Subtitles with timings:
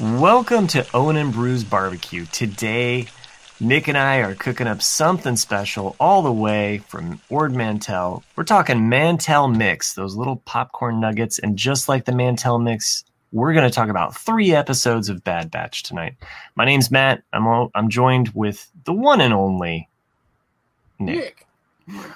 [0.00, 2.24] Welcome to Owen and Beru's Barbecue.
[2.26, 3.06] Today,
[3.60, 8.24] Nick and I are cooking up something special all the way from Ord Mantell.
[8.34, 11.38] We're talking Mantell Mix, those little popcorn nuggets.
[11.38, 15.50] And just like the Mantell Mix, we're going to talk about three episodes of Bad
[15.50, 16.14] Batch tonight.
[16.54, 17.22] My name's Matt.
[17.32, 19.88] I'm, o- I'm joined with the one and only
[20.98, 21.46] Nick.
[21.86, 22.06] Nick.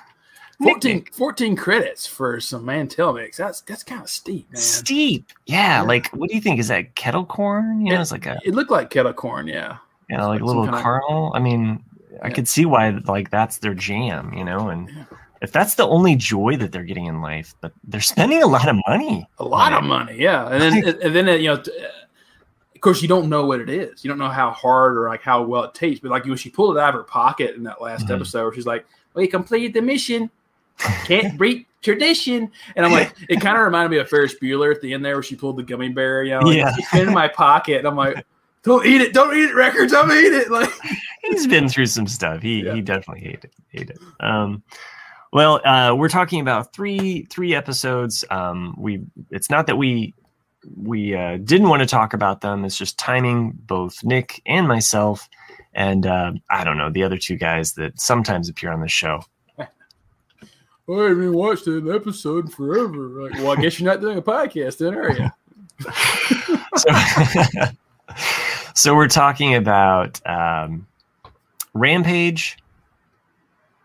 [0.59, 3.36] Nick, 14, 14 credits for some Mantell mix.
[3.36, 4.60] That's that's kind of steep, man.
[4.60, 5.27] Steep.
[5.46, 5.82] Yeah, Yeah.
[5.82, 6.59] like, what do you think?
[6.59, 7.84] Is that kettle corn?
[7.84, 9.77] You know, it's like a, It looked like kettle corn, yeah.
[10.09, 11.32] you know, like little caramel.
[11.34, 11.84] I mean,
[12.23, 15.05] I could see why, like, that's their jam, you know, and Yeah.
[15.42, 18.66] if that's the only joy that they're getting in life, but they're spending a lot
[18.68, 19.29] of money.
[19.38, 20.48] A lot of money, yeah.
[20.48, 21.62] And then and then you know,
[22.74, 24.02] of course, you don't know what it is.
[24.04, 26.01] You don't know how hard or like how well it tastes.
[26.01, 28.15] But like when she pulled it out of her pocket in that last Mhm.
[28.15, 30.30] episode, where she's like, "We completed the mission.
[31.05, 34.80] Can't break tradition." And I'm like, it kind of reminded me of Ferris Bueller at
[34.80, 36.23] the end there, where she pulled the gummy bear.
[36.24, 37.01] You know, like, Yeah.
[37.01, 38.24] in my pocket, and I'm like.
[38.63, 39.13] Don't eat it!
[39.15, 39.95] Don't eat it, records.
[39.95, 40.51] I'm eat it.
[40.51, 40.68] Like,
[41.23, 42.43] He's been through some stuff.
[42.43, 42.74] He Yeah.
[42.74, 43.52] he definitely hated it.
[43.68, 43.99] Hate it.
[44.18, 44.65] Um,
[45.33, 48.24] well, uh, we're talking about three three episodes.
[48.29, 50.15] Um, we it's not that we
[50.77, 52.65] we uh, didn't want to talk about them.
[52.65, 53.52] It's just timing.
[53.57, 55.29] Both Nick and myself,
[55.73, 59.23] and uh, I don't know the other two guys that sometimes appear on the show.
[60.88, 63.09] I haven't watched an episode forever.
[63.09, 65.31] Like, well, I guess you're not doing a podcast, then, are you?
[66.76, 70.87] so, so we're talking about um,
[71.75, 72.59] Rampage,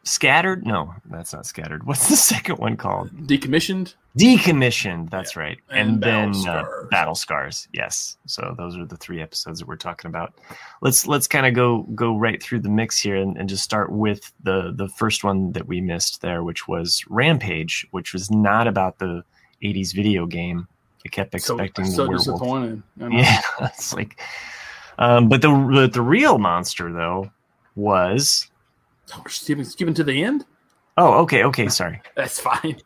[0.04, 0.66] Scattered.
[0.66, 1.86] No, that's not Scattered.
[1.86, 3.12] What's the second one called?
[3.28, 3.96] Decommissioned.
[4.18, 5.10] Decommissioned.
[5.10, 5.58] That's right.
[5.70, 6.88] And, And then Battle uh, Scars.
[6.92, 7.68] Battle Scars.
[7.74, 8.18] Yes.
[8.26, 10.34] So those are the three episodes that we're talking about.
[10.82, 13.92] Let's let's kind of go go right through the mix here and, and just start
[13.92, 18.68] with the the first one that we missed there, which was Rampage, which was not
[18.68, 19.24] about the
[19.64, 20.68] '80s video game.
[21.06, 22.20] I kept So, expecting the so werewolf.
[22.26, 22.84] disappointed.
[22.98, 24.22] Yeah, it's like,
[25.00, 27.32] um, but the, the the real monster though
[27.76, 28.50] was
[29.16, 30.46] Oh, skipping, skipping to the end.
[30.98, 32.78] oh okay okay sorry That's fine.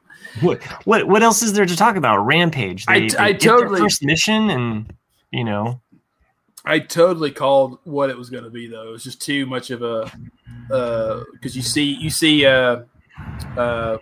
[0.41, 2.85] What what what else is there to talk about Rampage?
[2.87, 4.93] I- They, I they their totally- first mission and
[5.31, 5.81] you know
[6.67, 8.87] I totally called what it was going to be, though.
[8.87, 10.11] It was just too much of a
[10.67, 12.77] because you see you see uh,
[13.55, 13.97] uh,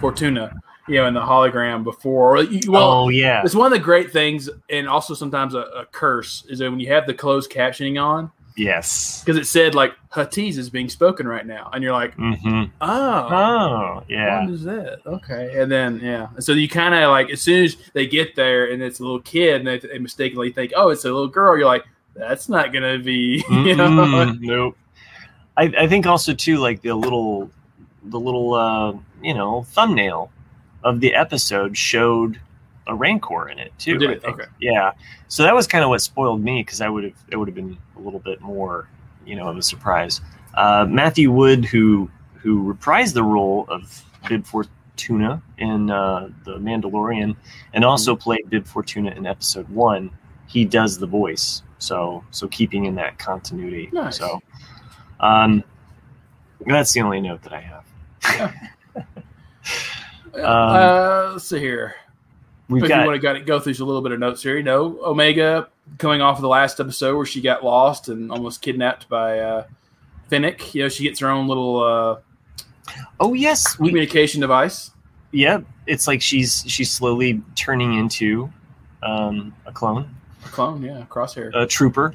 [0.00, 0.54] Fortuna,
[0.88, 2.42] you know, in the hologram before.
[2.42, 5.84] You, well, oh yeah it's one of the great things, and also sometimes a, a
[5.92, 9.92] curse is that when you have the closed captioning on, yes because it said like
[10.12, 12.64] Huttese is being spoken right now, and you're like, mm-hmm.
[12.80, 14.98] oh, oh yeah What is that?
[15.06, 18.34] Okay, and then yeah, and so you kind of like as soon as they get
[18.34, 21.28] there and it's a little kid and they, they mistakenly think, oh, it's a little
[21.28, 21.56] girl.
[21.56, 21.84] You're like,
[22.14, 24.32] that's not gonna be, you know.
[24.40, 24.76] Nope.
[25.56, 27.50] I, I think also too like the little
[28.04, 28.92] the little uh,
[29.22, 30.30] you know thumbnail
[30.82, 32.40] of the episode showed
[32.86, 33.98] a rancor in it too.
[34.00, 34.24] Oh, it?
[34.24, 34.44] Okay.
[34.60, 34.92] Yeah.
[35.28, 37.54] So that was kind of what spoiled me because I would have it would have
[37.54, 38.88] been a little bit more
[39.26, 40.20] you know of a surprise.
[40.54, 47.36] Uh, Matthew Wood, who who reprised the role of Bib Fortuna in uh, the Mandalorian,
[47.74, 48.22] and also Mm-hmm.
[48.22, 50.10] played Bib Fortuna in Episode One,
[50.46, 51.62] he does the voice.
[51.78, 53.90] So so keeping in that continuity.
[53.92, 54.18] Nice.
[54.18, 54.40] So
[55.20, 55.62] um,
[56.66, 58.54] that's the only note that I have.
[60.34, 61.94] uh, let's see here.
[62.70, 64.56] We've if got you want to go, go through a little bit of notes here,
[64.56, 68.62] you know, Omega coming off of the last episode where she got lost and almost
[68.62, 69.64] kidnapped by uh,
[70.30, 70.72] Fennec.
[70.74, 72.20] You know, she gets her own little uh,
[73.18, 74.92] oh yes, we communication device.
[75.32, 78.50] Yep, it's like she's she's slowly turning into
[79.02, 80.14] um, a clone,
[80.44, 81.50] A clone, yeah, crosshair.
[81.54, 82.14] a trooper.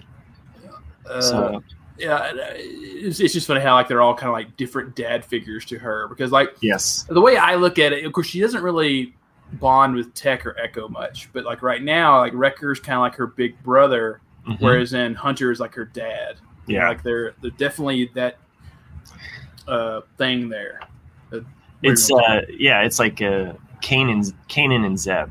[1.10, 1.64] Uh, so
[1.98, 5.66] yeah, it's, it's just funny how like they're all kind of like different dad figures
[5.66, 8.64] to her because like yes, the way I look at it, of course, she doesn't
[8.64, 9.14] really
[9.60, 13.16] bond with Tech or Echo much, but like right now, like Wrecker's kind of like
[13.16, 14.60] her big brother, Mhm.
[14.60, 16.36] whereas in Hunter is like her dad.
[16.68, 18.38] yeah, like they're they're definitely that
[19.68, 20.80] uh thing there.
[21.30, 21.46] The
[21.84, 25.29] it's uh, yeah, it's like uh, Kanan, Kanan and Zeb.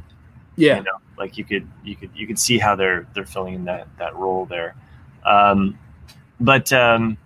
[0.56, 3.54] yeah, you know, like you could you could you could see how they're they're filling
[3.54, 4.74] in that that role there.
[5.24, 5.78] Um,
[6.40, 7.16] but um,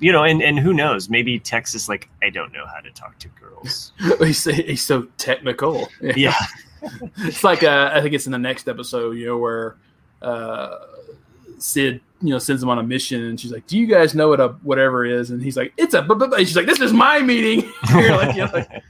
[0.00, 1.08] you know, and and who knows?
[1.08, 3.92] Maybe Texas, like I don't know how to talk to girls.
[4.18, 5.88] he's, he's so technical.
[6.00, 6.34] yeah,
[7.18, 9.76] it's like uh, I think it's in the next episode, you know, where
[10.22, 10.76] uh,
[11.58, 14.28] Sid, you know, sends him on a mission, and she's like, "Do you guys know
[14.28, 16.66] what a whatever is?" And he's like, "It's a," bu- bu- bu-" and she's like,
[16.66, 18.82] "This is my meeting." Like, you're like,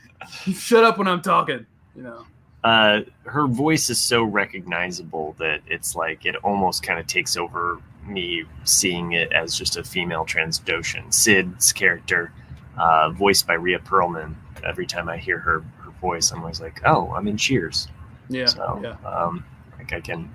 [0.53, 1.67] "Shut up when I'm talking,"
[1.97, 2.27] you know.
[2.65, 7.81] uh, her voice is so recognizable that it's like it almost kind of takes over
[8.07, 11.13] me seeing it as just a female Trandoshan.
[11.13, 12.33] Sid's character,
[12.77, 14.35] uh, voiced by Rhea Perlman.
[14.65, 17.89] Every time I hear her her voice, I'm always like, oh, I'm in Cheers.
[18.29, 18.97] Yeah, so yeah.
[19.09, 19.45] um,
[19.79, 20.35] like I can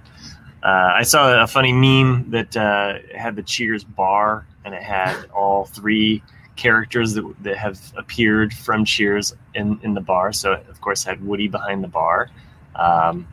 [0.64, 5.26] Uh, I saw a funny meme that uh, had the Cheers bar, and it had
[5.34, 6.24] all three
[6.56, 10.34] characters that, that have appeared from Cheers in, in the bar.
[10.34, 12.30] So, of course, had Woody behind the bar
[12.76, 13.28] um,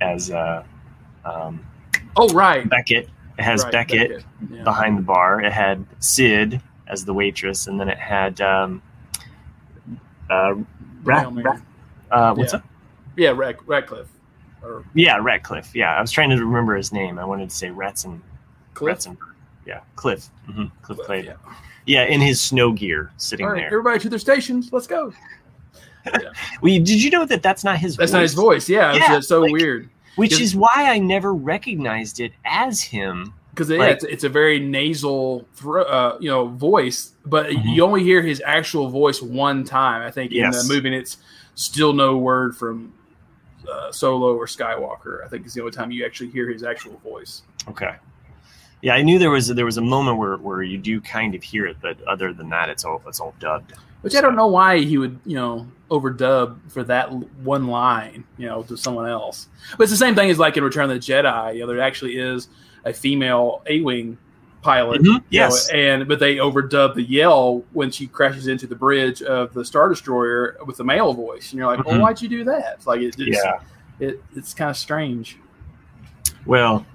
[0.00, 0.64] as uh,
[1.24, 1.64] um,
[2.16, 3.08] Oh right, Beckett.
[3.38, 4.62] It has Right, Beckett, Yeah.
[4.64, 5.40] behind the bar.
[5.42, 8.80] It had Sid as the waitress, and then it had um,
[10.30, 10.54] uh,
[11.04, 11.58] Ra- Ra-
[12.10, 12.58] uh, what's Yeah.
[12.58, 12.64] up?
[13.16, 14.08] Yeah, Rack, Radcliffe
[14.62, 15.74] or Yeah, Ratcliffe.
[15.74, 17.18] Yeah, I was trying to remember his name.
[17.18, 18.20] I wanted to say Ratson.
[18.74, 18.98] Cliff.
[18.98, 19.32] Ratzenberg.
[19.66, 20.28] Yeah, Cliff.
[20.46, 21.34] hmm Cliff Cliff, yeah.
[21.86, 22.04] Yeah.
[22.04, 23.66] in his snow gear, sitting All right, there.
[23.68, 24.70] everybody to their stations.
[24.72, 25.12] Let's go.
[26.62, 27.96] Well, did you know that that's not his?
[27.96, 28.14] That's voice?
[28.14, 28.68] not his voice.
[28.68, 32.82] Yeah, it's Yeah, just so like- weird Which is why I never recognized it as
[32.82, 33.32] him.
[33.50, 37.12] because yeah, Like- it's, it's a very nasal, thro- uh, you know, voice.
[37.24, 37.74] But Mhm.
[37.74, 40.02] you only hear his actual voice one time.
[40.02, 41.16] I think in the movie, and it's
[41.54, 42.92] still no word from
[43.70, 45.24] uh, Solo or Skywalker.
[45.24, 47.42] I think it's the only time you actually hear his actual voice.
[47.68, 47.94] Okay.
[48.82, 51.42] Yeah, I knew there was there was a moment where, where you do kind of
[51.42, 53.72] hear it, but other than that, it's all it's all dubbed.
[54.06, 57.12] Which I don't know why he would, you know, overdub for that
[57.42, 59.48] one line, you know, to someone else.
[59.76, 61.54] But it's the same thing as like in Return of the Jedi.
[61.54, 62.46] You know, there actually is
[62.84, 64.16] a female A-wing
[64.62, 65.00] pilot.
[65.00, 65.68] Mhm, you know, yes.
[65.70, 69.88] and but they overdub the yell when she crashes into the bridge of the Star
[69.88, 72.00] Destroyer with the male voice, and you're like, well, Mhm.
[72.02, 72.74] why'd you do that?
[72.76, 73.58] It's like it, it's, Yeah.
[73.98, 75.36] it it's kind of strange.
[76.44, 76.86] Well,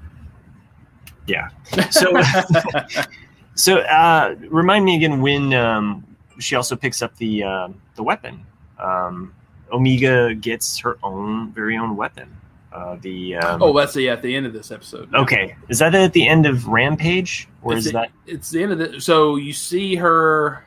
[1.28, 1.50] yeah.
[1.90, 2.10] So
[3.56, 6.06] so uh, remind me again when um,
[6.44, 8.46] she also picks up the uh, the weapon.
[8.80, 9.34] Um,
[9.72, 12.36] Omega gets her own very own weapon.
[12.74, 15.14] Uh, the um, oh, that's the at the end of this episode.
[15.14, 15.56] okay.
[15.70, 18.72] Is that at the end of Rampage, or it's is the, that it's the end
[18.72, 20.66] of the so you see her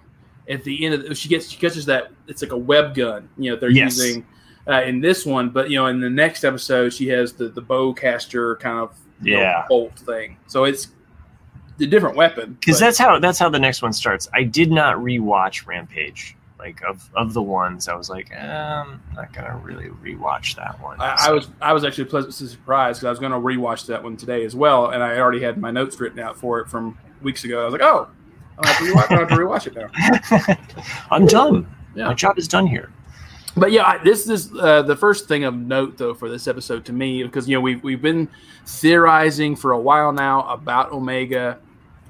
[0.49, 3.27] at the end of the, she gets she catches that it's like a web gun
[3.39, 3.97] you know they're Yes.
[3.97, 4.27] using
[4.69, 7.63] uh, in this one but you know in the next episode she has the the
[7.63, 9.65] bowcaster kind of you know, Yeah.
[9.71, 10.89] bolt thing so it's
[11.77, 14.29] the different weapon because that's how that's how the next one starts.
[14.33, 16.37] I did not rewatch Rampage.
[16.59, 20.81] Like of of the ones, I was like, eh, I'm not gonna really rewatch that
[20.81, 20.99] one.
[21.01, 24.03] I, I was I was actually pleasantly surprised because I was going to rewatch that
[24.03, 26.97] one today as well, and I already had my notes written out for it from
[27.21, 27.63] weeks ago.
[27.63, 28.09] I was like, oh,
[28.59, 31.05] I have to rewatch, I have to rewatch it now.
[31.11, 31.67] I'm done.
[31.95, 32.07] Yeah.
[32.07, 32.91] My job is done here.
[33.57, 36.85] But yeah, I- this is uh, the first thing of note though for this episode
[36.87, 38.29] to me because you know we've we've been
[38.67, 41.59] theorizing for a while now about Omega.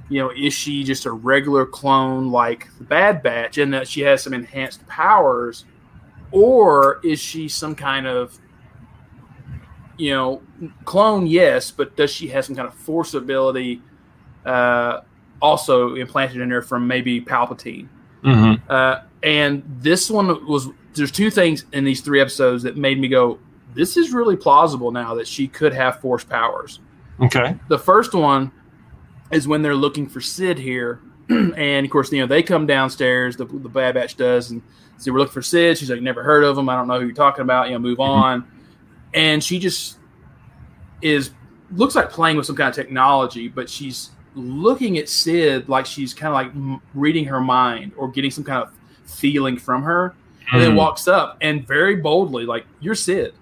[0.08, 4.02] You know, is she just a regular clone like the Bad Batch, and that she
[4.02, 5.64] has some enhanced powers,
[6.30, 8.38] or is she some kind of
[9.98, 10.42] you know
[10.84, 11.26] clone?
[11.26, 13.82] Yes, but does she have some kind of force ability
[14.46, 15.00] uh,
[15.40, 17.88] also implanted in her from maybe Palpatine?
[18.22, 18.70] Mm-hmm.
[18.70, 23.08] Uh, and this one was there's two things in these three episodes that made me
[23.08, 23.38] go,
[23.74, 26.80] this is really plausible now that she could have force powers.
[27.20, 27.56] Okay.
[27.68, 28.52] The first one
[29.30, 33.36] is when they're looking for Sid here, and of course, you know they come downstairs.
[33.36, 34.62] The, the Bad Batch does, and
[34.98, 35.78] so we're looking for Sid.
[35.78, 36.68] She's like, never heard of him.
[36.68, 37.68] I don't know who you're talking about.
[37.68, 38.10] You know, move mm-hmm.
[38.10, 38.48] on.
[39.12, 39.98] And she just
[41.02, 41.30] is
[41.72, 46.12] looks like playing with some kind of technology, but she's looking at Sid like she's
[46.12, 48.72] kind of like reading her mind or getting some kind of
[49.04, 50.14] feeling from her,
[50.52, 50.76] and then Hmm.
[50.76, 53.34] walks up and very boldly like, "You're Sid."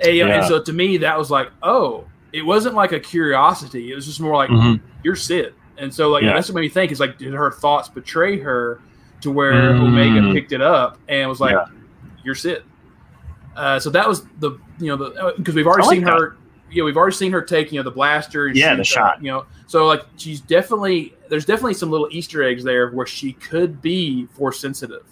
[0.00, 3.90] And, know, and so to me, that was like, oh, it wasn't like a curiosity.
[3.92, 4.80] It was just more like, Mhm.
[5.02, 5.54] you're Sid.
[5.78, 6.34] And so like Yeah.
[6.34, 8.80] that's what made me think is like did her thoughts betray her
[9.22, 9.80] to where Mm.
[9.86, 11.64] Omega picked it up and was like, Yeah.
[12.24, 12.62] you're Sid.
[13.56, 16.36] Uh, so that was the you know the because we've already like seen her.
[16.70, 18.48] Yeah, we've already seen her take you know the blaster.
[18.48, 19.22] Yeah, the uh, shot.
[19.22, 23.32] you know, so like she's definitely there's definitely some little Easter eggs there where she
[23.32, 25.04] could be force sensitive.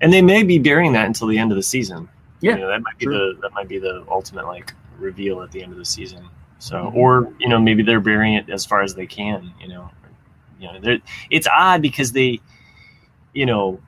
[0.00, 2.08] And they may be burying that until the end of the season.
[2.40, 3.34] Yeah, You know, that might be true.
[3.34, 6.24] the that might be the ultimate like reveal at the end of the season.
[6.58, 6.94] So, Mhm.
[6.94, 9.52] or you know, maybe they're burying it as far as they can.
[9.60, 9.90] You know,
[10.60, 10.98] you know,
[11.30, 12.40] it's odd because they,
[13.32, 13.78] you know,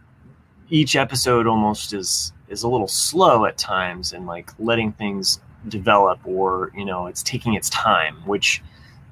[0.70, 6.18] each episode almost is is a little slow at times and like letting things develop,
[6.24, 8.62] or you know, it's taking its time, which,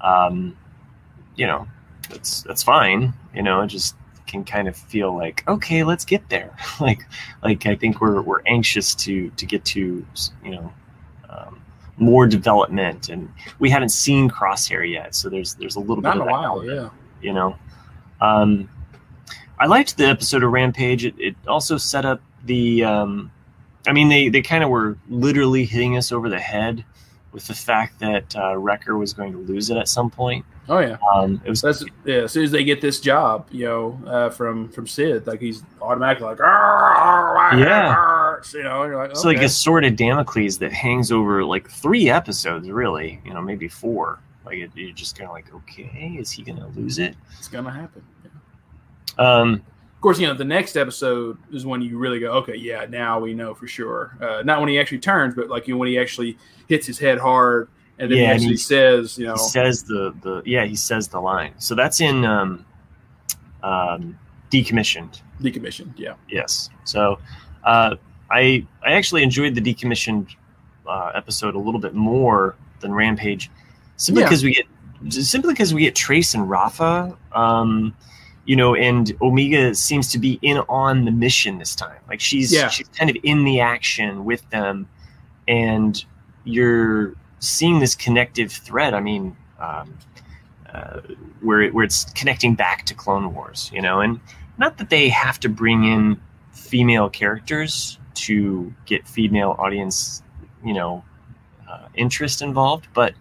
[0.01, 0.55] um,
[1.35, 1.67] you know,
[2.09, 3.13] that's that's fine.
[3.35, 3.95] You know, it just
[4.27, 6.55] can kind of feel like okay, let's get there.
[6.79, 7.01] like
[7.43, 10.05] like I think we're we're anxious to to get to
[10.43, 10.73] you know
[11.29, 11.61] um,
[11.97, 16.21] more development, and we haven't seen Crosshair yet, so there's there's a little not bit
[16.21, 16.61] of a that while.
[16.61, 16.89] element, Yeah,
[17.21, 17.57] you know.
[18.21, 18.69] Um,
[19.59, 21.05] I liked the episode of Rampage.
[21.05, 22.83] It, it also set up the.
[22.83, 23.31] Um,
[23.87, 26.83] I mean, they they kind of were literally hitting us over the head
[27.31, 30.45] with the fact that uh, Wrecker was going to lose it at some point.
[30.69, 30.97] oh yeah.
[31.13, 32.23] Um, it was That's yeah.
[32.23, 35.63] As soon as they get this job, you know, uh, from from Sid, like he's
[35.81, 37.95] automatically like, "Arr, arr, arr, Yeah.
[37.95, 41.69] arr," You know, you're like, It's like a sword of Damocles that hangs over like
[41.69, 43.19] three episodes, really.
[43.25, 44.19] You know, maybe four.
[44.45, 47.15] Like it, you're just kind of like, okay, is he gonna lose it?
[47.37, 48.03] it's gonna happen.
[48.23, 48.31] Yeah.
[49.25, 49.61] Um,
[49.97, 53.19] Of course, you know the next episode is when you really go, okay, yeah, now
[53.19, 54.15] we know for sure.
[54.21, 56.37] Uh, not when he actually turns, but like you know, when he actually
[56.67, 59.83] hits his head hard, and then Yeah, he actually he- says, you know, he says
[59.83, 61.53] the the yeah he says the line.
[61.57, 62.63] So that's in um,
[63.63, 64.17] um,
[64.51, 65.21] decommissioned.
[65.41, 65.93] decommissioned.
[65.97, 66.69] Yeah, Yes.
[66.83, 67.17] So
[67.63, 67.95] uh,
[68.29, 70.27] I I actually enjoyed the decommissioned
[70.87, 73.49] uh, episode a little bit more than Rampage,
[73.97, 74.27] simply Yeah.
[74.29, 74.67] because we get
[75.11, 77.17] simply because we get Trace and Rafa.
[77.33, 77.95] Um,
[78.47, 81.99] you know, and Omega seems to be in on the mission this time.
[82.07, 82.69] Like she's Yeah.
[82.69, 84.87] she's kind of in the action with them,
[85.47, 86.03] and
[86.45, 88.93] you're seeing this connective thread.
[88.93, 89.93] I mean, um,
[90.73, 91.01] uh,
[91.41, 93.69] where it, where it's connecting back to Clone Wars.
[93.73, 94.19] You know, and
[94.57, 96.19] not that they have to bring in
[96.53, 100.23] female characters to get female audience,
[100.65, 101.03] you know,
[101.69, 103.13] uh, interest involved, but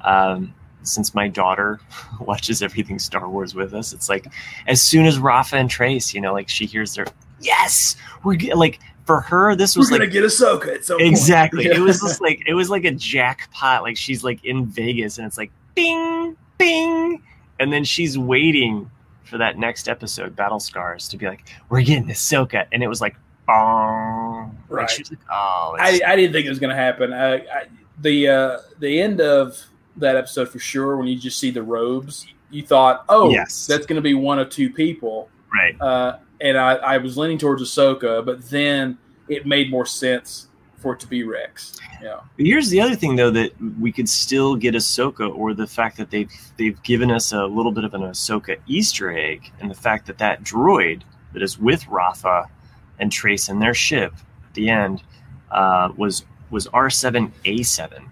[0.00, 0.52] um,
[0.84, 1.80] since my daughter
[2.20, 4.26] watches everything Star Wars with us, it's like
[4.66, 7.06] as soon as Rafa and Trace, you know, like she hears their
[7.40, 11.00] yes, we're ge-" like for her this was we're like gonna get Ahsoka at some
[11.00, 11.66] exactly.
[11.66, 13.82] It was just like it was like a jackpot.
[13.82, 17.22] Like she's like in vegas and it's like bing bing
[17.58, 18.90] and then she's waiting
[19.24, 23.00] for that next episode battle scars to be like we're getting Ahsoka and it was
[23.00, 24.56] like bong.
[24.68, 25.10] Right.
[25.10, 27.12] like oh I, I didn't think it was to happen.
[27.12, 27.66] I, I,
[28.00, 29.58] the uh, the end of
[29.96, 33.66] that episode for sure, when you just see the robes, you thought, oh, Yes.
[33.66, 35.28] that's going to be one of two people.
[35.54, 38.98] right Uh, and I, I was leaning towards Ahsoka, but then
[39.28, 41.78] it made more sense for it to be Rex.
[42.02, 45.96] Yeah, here's the other thing, though, that we could still get Ahsoka, or the fact
[45.96, 49.74] that they've they've given us a little bit of an Ahsoka Easter egg, and the
[49.74, 52.50] fact that that droid that is with Rafa
[52.98, 54.12] and Trace in their ship
[54.46, 55.02] at the end
[55.50, 58.04] uh, was was R seven A seven,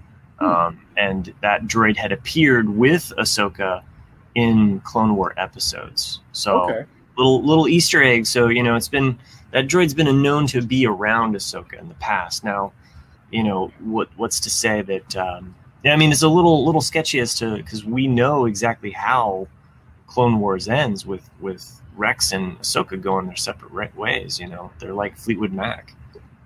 [0.44, 3.82] um, and that droid had appeared with Ahsoka
[4.34, 6.20] in Clone War episodes.
[6.32, 6.84] So okay.
[7.16, 8.26] little little Easter egg.
[8.26, 9.18] So you know, it's been
[9.52, 12.44] that droid's been known to be around Ahsoka in the past.
[12.44, 12.72] Now,
[13.30, 15.16] you know what what's to say that?
[15.16, 18.90] Um, yeah, I mean, it's a little little sketchy as to because we know exactly
[18.90, 19.48] how
[20.06, 24.38] Clone Wars ends with with Rex and Ahsoka going their separate ways.
[24.38, 25.94] You know, they're like Fleetwood Mac.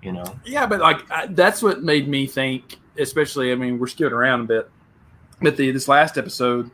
[0.01, 2.77] You know, Yeah, but like I, that's what made me think.
[2.99, 4.69] Especially, I mean, we're skipping around a bit.
[5.41, 6.71] But the this last episode,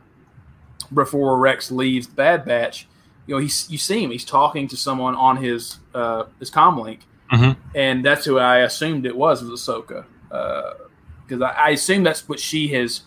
[0.92, 2.88] before Rex leaves the Bad Batch,
[3.26, 4.10] you know, he's you see him.
[4.10, 7.00] He's talking to someone on his uh, his comm link,
[7.32, 7.56] Mhm.
[7.74, 12.38] and that's who I assumed it was was Ahsoka, because I, I assume that's what
[12.40, 13.02] she has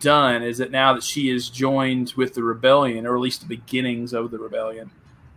[0.00, 0.42] done.
[0.42, 4.12] Is that now that she is joined with the rebellion, or at least the beginnings
[4.12, 4.90] of the rebellion,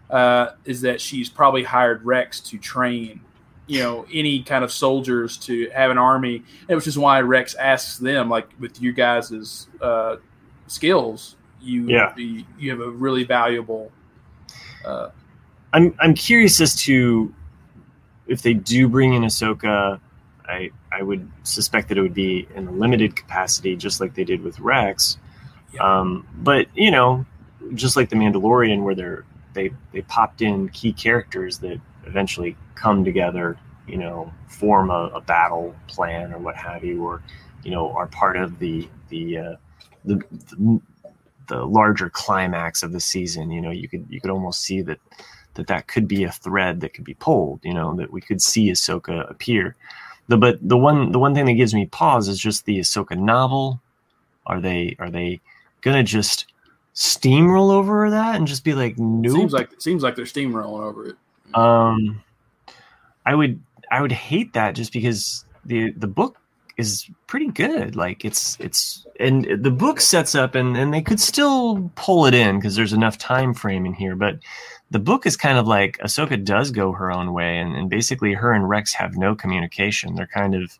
[0.09, 3.21] uh, is that she's probably hired Rex to train
[3.67, 7.53] you know any kind of soldiers to have an army and which is why rex
[7.55, 10.15] asks them like with you guys' uh,
[10.67, 12.13] skills you Yeah.
[12.15, 13.91] you, you have a really valuable
[14.85, 15.09] uh,
[15.73, 17.33] I'm I'm curious as to
[18.27, 19.99] if they do bring in Ahsoka.
[20.47, 24.23] I I would suspect that it would be in a limited capacity, just like they
[24.23, 25.17] did with Rex.
[25.73, 25.81] Yeah.
[25.99, 27.25] Um, but you know,
[27.73, 33.03] just like the Mandalorian, where they're they they popped in key characters that eventually come
[33.03, 37.21] together, you know, form a, a battle plan or what have you, or
[37.63, 39.55] you know, are part of the the uh,
[40.05, 40.81] the, the
[41.47, 43.51] the larger climax of the season.
[43.51, 44.99] You know, you could you could almost see that
[45.55, 47.59] that that could be a thread that could be pulled.
[47.63, 49.75] You know, that we could see Ahsoka appear.
[50.27, 53.17] The but the one the one thing that gives me pause is just the Ahsoka
[53.17, 53.81] novel.
[54.45, 55.41] Are they are they
[55.81, 56.45] gonna just
[56.93, 59.35] steamroll over that and just be like, nope?
[59.35, 61.15] seems like seems like they're steamrolling over it
[61.53, 62.23] Um,
[63.25, 63.59] I would
[63.91, 66.37] I would hate that just because the the book
[66.77, 67.95] is pretty good.
[67.95, 72.33] Like it's it's and the book sets up and and they could still pull it
[72.33, 74.39] in because there's enough time frame in here, but
[74.91, 78.33] the book is kind of like Ahsoka does go her own way and, and basically
[78.33, 80.15] her and Rex have no communication.
[80.15, 80.77] They're kind of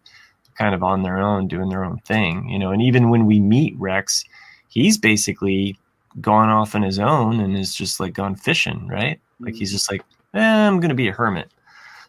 [0.57, 2.71] kind of on their own doing their own thing, you know.
[2.71, 4.23] And even when we meet Rex,
[4.69, 5.77] he's basically
[6.21, 9.19] gone off on his own and is just like gone fishing, right?
[9.39, 10.03] Like he's just like,
[10.37, 11.51] eh, I'm gonna be a hermit.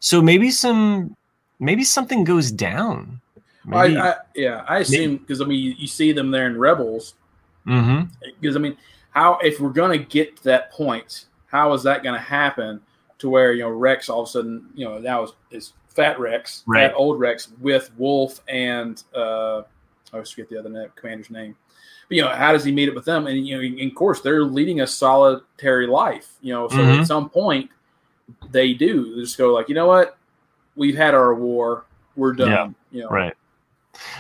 [0.01, 1.17] So maybe some,
[1.59, 3.21] maybe something goes down.
[3.65, 7.15] Maybe, I, I, yeah i assume because i mean you, see them there in rebels
[8.41, 8.79] because i mean
[9.11, 12.81] how if we're going to get to that point how is that going to happen
[13.19, 16.19] to where you know rex all of a sudden you know now is, is fat
[16.19, 16.89] rex Right.
[16.91, 19.65] fat old rex with Wolffe and uh i
[20.15, 21.55] always forget the other name, commander's name
[22.09, 23.95] but you know how does he meet up with them and you know and of
[23.95, 27.01] course they're leading a solitary life you know so Mhm.
[27.01, 27.69] at some point
[28.51, 30.19] they do they just go like you know what
[30.79, 31.85] we've had our war.
[32.17, 32.49] We're done.
[32.51, 33.11] Yeah, you know?
[33.11, 33.35] Right.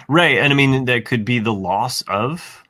[0.08, 0.38] Right.
[0.38, 2.64] And I mean, that could be the loss of,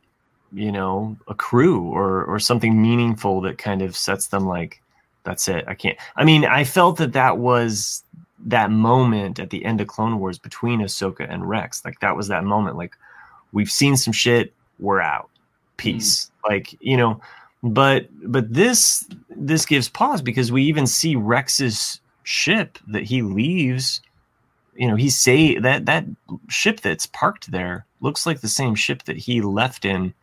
[0.53, 4.83] you know, a crew or, or something meaningful that kind of sets them like,
[5.25, 5.65] that's it.
[5.67, 5.99] I can't.
[6.17, 8.05] I mean, I felt that that was
[8.47, 11.85] that moment at the end of Clone Wars between Ahsoka and Rex.
[11.85, 12.77] Like, that was that moment.
[12.77, 12.95] Like,
[13.53, 14.53] we've seen some shit.
[14.79, 15.31] We're out.
[15.77, 16.31] Peace.
[16.45, 16.51] Mm.
[16.51, 17.21] Like, you know,
[17.63, 24.01] but but this this gives pause because we even see Rex's ship that he leaves
[24.75, 26.05] you know he say that that
[26.49, 30.15] ship that's parked there looks like the same ship that he left in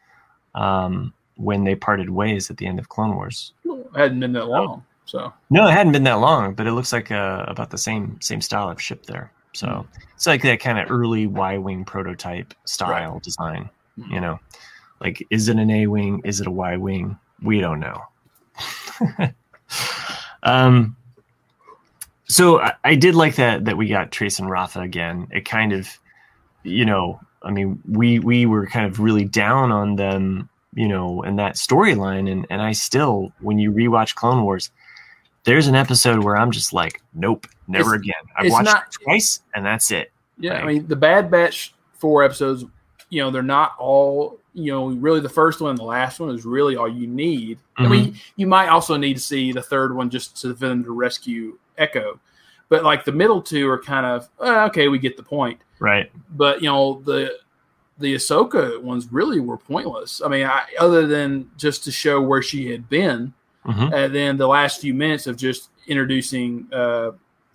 [0.56, 3.52] um, when they parted ways at the end of Clone Wars.
[3.66, 6.94] It hadn't been that long, so no, it hadn't been that long, but it looks
[6.94, 9.32] like uh, about the same same style of ship there.
[9.54, 10.02] So mm-hmm.
[10.16, 13.24] it's like that kind of early Y wing prototype style right.
[13.24, 13.70] design.
[14.00, 14.14] Mm-hmm.
[14.14, 14.40] You know,
[15.02, 16.22] like is it an A wing?
[16.24, 17.18] Is it a Y wing?
[17.42, 18.02] We don't know.
[20.44, 20.96] um,
[22.28, 25.28] so I, I, did like that that we got Trace and Rafa again.
[25.32, 25.88] It kind of,
[26.64, 31.22] you know, I mean, we we were kind of really down on them, you know,
[31.22, 34.72] in that storyline, and and I still, when you rewatch Clone Wars,
[35.44, 38.16] there's an episode where I'm just like, nope, never it's, again.
[38.36, 40.12] I've watched not, it twice, and that's it.
[40.40, 42.66] Yeah, like, I mean, the Bad Batch four episodes,
[43.16, 46.34] you know, they're not all you know, really the first one and the last one
[46.34, 47.58] is really all you need.
[47.58, 47.84] Mm-hmm.
[47.84, 48.18] I mean, mm-hmm.
[48.38, 52.20] you might also need to see the third one just to, them to rescue Echo.
[52.70, 56.12] But like the middle two are kind of uh, okay, we get the point, right?
[56.32, 57.38] But you know the
[58.00, 60.22] the Ahsoka ones really were pointless.
[60.24, 63.34] I mean, I, other than just to show where she had been,
[63.66, 63.94] mm-hmm.
[63.94, 67.12] and then the last few minutes of just introducing uh,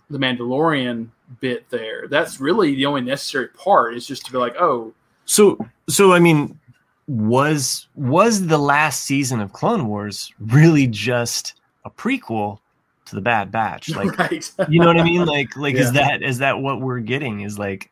[0.09, 1.09] the Mandalorian
[1.41, 2.07] bit there.
[2.07, 3.95] That's really the only necessary part.
[3.95, 4.93] Is just to be like, oh,
[5.31, 6.11] so so.
[6.11, 6.59] I mean,
[7.07, 11.53] was was the last season of Clone Wars really just
[11.85, 12.59] a prequel
[13.05, 13.89] to the Bad Batch?
[13.95, 14.51] Like, right.
[14.67, 15.25] you know what I mean?
[15.25, 15.81] Like, like yeah.
[15.81, 17.41] is that is that what we're getting?
[17.41, 17.89] Is like,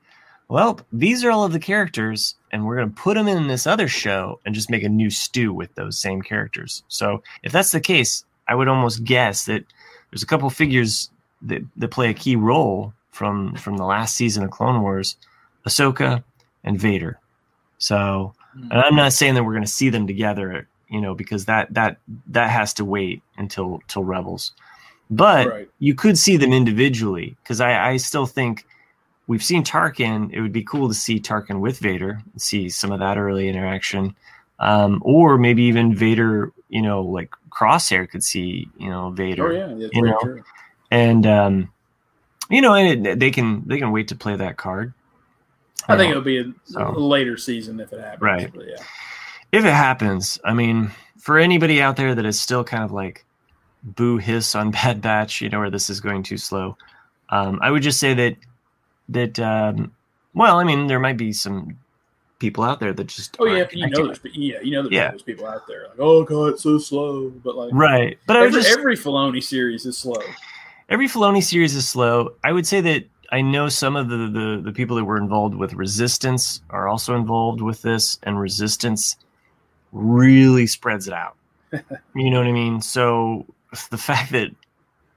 [0.50, 3.88] well, these are all of the characters, and we're gonna put them in this other
[3.88, 6.84] show and just make a new stew with those same characters.
[6.90, 9.64] So, if that's the case, I would almost guess that
[10.12, 11.10] there's a couple figures
[11.44, 15.16] that that play a key role from from the last season of Clone Wars,
[15.66, 16.22] Ahsoka
[16.64, 17.20] and Vader.
[17.80, 21.46] So and I'm not saying that we're going to see them together, you know, because
[21.46, 24.54] that that that has to wait until till Rebels.
[25.10, 25.70] But right.
[25.80, 28.66] you could see them individually because I, I still think
[29.28, 30.32] we've seen Tarkin.
[30.32, 34.16] It would be cool to see Tarkin with Vader, see some of that early interaction,
[34.60, 36.52] um, or maybe even Vader.
[36.70, 39.48] You know, like Crosshair could see you know Vader.
[39.48, 40.44] Oh yeah, you know, true.
[40.92, 41.72] and um,
[42.50, 44.94] you know, and it, they can they can wait to play that card.
[45.90, 48.22] I think it'll be a, so, later season if it happens.
[48.22, 48.52] Right.
[48.56, 48.84] Yeah.
[49.52, 53.26] If it happens, I mean, for anybody out there that is still kind of like
[53.84, 56.78] boo hiss on Bad Batch, you know, where this is going too slow,
[57.30, 58.36] um, I would just say that
[59.10, 59.92] that um,
[60.34, 61.78] well, I mean, there might be some
[62.40, 65.12] people out there that just oh yeah, you know, there's, yeah, you know, there's, yeah.
[65.26, 68.78] people out there like, oh god, it's so slow, but like right, but every, just,
[68.78, 70.22] every Filoni series is slow.
[70.88, 72.34] Every Filoni series is slow.
[72.44, 75.56] I would say that I know some of the, the, the people that were involved
[75.56, 79.18] with Resistance are also involved with this, and Resistance
[79.92, 81.36] really spreads it out.
[82.16, 82.82] you know what I mean?
[82.82, 83.46] So
[83.92, 84.50] the fact that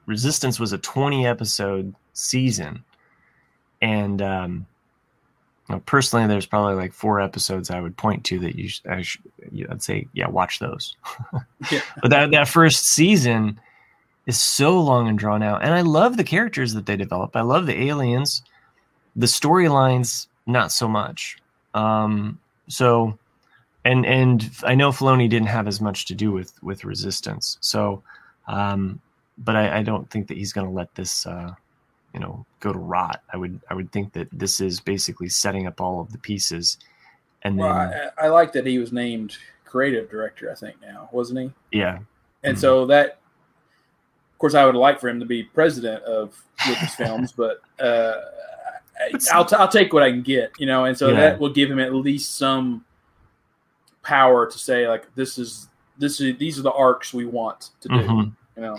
[0.06, 2.84] Resistance was a 20 episode season,
[3.80, 4.66] and um,
[5.68, 9.02] you know, personally, there's probably like four episodes I would point to that you, I
[9.02, 9.22] should,
[9.70, 10.96] I'd say, yeah, watch those.
[11.70, 11.80] yeah.
[12.00, 13.58] But that that first season
[14.26, 15.62] is so long and drawn out.
[15.62, 17.34] And I love the characters that they develop.
[17.34, 18.42] I love the aliens.
[19.16, 21.38] The storylines, not so much.
[21.74, 23.18] Um, so,
[23.84, 27.58] and and I know Filoni didn't have as much to do with with Resistance.
[27.60, 28.02] So,
[28.46, 29.00] um,
[29.38, 31.52] but I, I don't think that he's going to let this, uh,
[32.14, 33.22] you know, go to rot.
[33.32, 36.78] I would I would think that this is basically setting up all of the pieces.
[37.42, 40.50] And then, I, I like that he was named creative director.
[40.50, 41.78] I think now wasn't he?
[41.78, 41.98] Yeah.
[42.44, 42.60] And mm-hmm.
[42.60, 43.18] so that
[44.42, 48.20] course, I would like for him to be president of Lucasfilms, but uh,
[49.32, 51.20] I'll, t- I'll take what I can get, you know, and so yeah.
[51.20, 52.84] that will give him at least some
[54.02, 57.88] power to say like this is this is these are the arcs we want to
[57.88, 58.30] do, mm-hmm.
[58.56, 58.78] you know.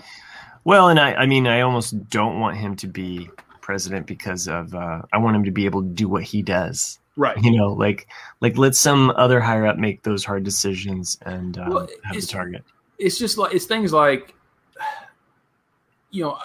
[0.64, 3.30] Well, and I I mean I almost don't want him to be
[3.62, 6.98] president because of uh, I want him to be able to do what he does.
[7.16, 7.42] Right.
[7.42, 8.08] You know, like
[8.40, 12.26] like let some other higher up make those hard decisions and uh, well, have the
[12.26, 12.64] target.
[12.98, 14.34] It's just like it's things like
[16.14, 16.38] you know,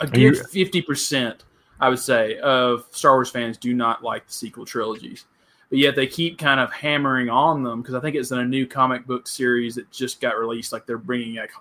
[0.00, 1.44] a good fifty percent,
[1.80, 5.24] I would say, of Star Wars fans do not like the sequel trilogies,
[5.68, 8.44] but yet they keep kind of hammering on them because I think it's in a
[8.44, 10.72] new comic book series that just got released.
[10.72, 11.52] Like they're bringing like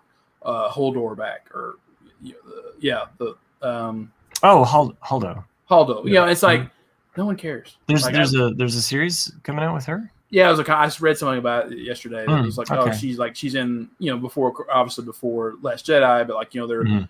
[0.44, 1.76] uh, Hodor back, or
[2.22, 3.36] you know, the, yeah, the
[3.68, 4.12] um,
[4.44, 5.44] Oh, Hal- Holdo.
[5.70, 6.06] Holdo.
[6.06, 6.70] You know, it's like
[7.18, 7.78] no one cares.
[7.88, 10.12] There's Like, there's I- a there's a series coming out with her.
[10.30, 12.26] Yeah, I was like, I read something about it yesterday.
[12.26, 15.54] That Hmm, it was like, oh, she's like, she's in, you know, before, obviously before
[15.62, 17.08] Last Jedi, but like, you know, they're Mhm.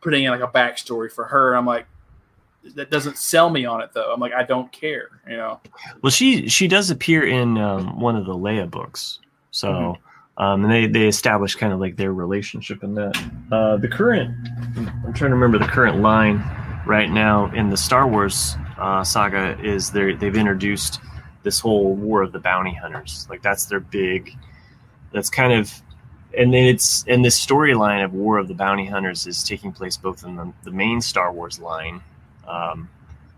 [0.00, 1.54] Putting in like a backstory for her.
[1.54, 1.86] I'm like,
[2.74, 4.12] that doesn't sell me on it though.
[4.12, 5.60] I'm like, I don't care, you know.
[6.02, 9.20] Well, she she does appear in um, one of the Leia books,
[9.52, 10.42] so Mm-hmm.
[10.42, 13.16] um, and they they establish kind of like their relationship in that.
[13.52, 14.34] Uh, the current,
[14.76, 16.42] I'm trying to remember the current line
[16.86, 21.00] right now in the Star Wars uh, saga is they they've introduced
[21.44, 24.36] this whole War of the Bounty Hunters, like that's their big.
[25.12, 25.72] That's kind of.
[26.36, 29.96] And then it's and this storyline of War of the Bounty Hunters is taking place
[29.96, 32.02] both in the, the main Star Wars line,
[32.46, 32.88] um,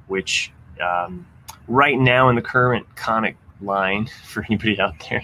[0.09, 1.27] which um,
[1.69, 5.23] right now in the current comic line for anybody out there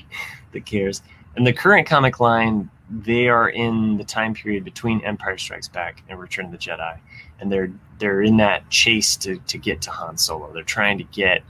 [0.53, 1.03] that cares
[1.37, 6.03] in the current comic line they are in the time period between empire strikes back
[6.09, 6.99] and return of the jedi.
[7.41, 10.53] And they're they're in that chase to, to get to han solo.
[10.53, 11.43] They're trying to get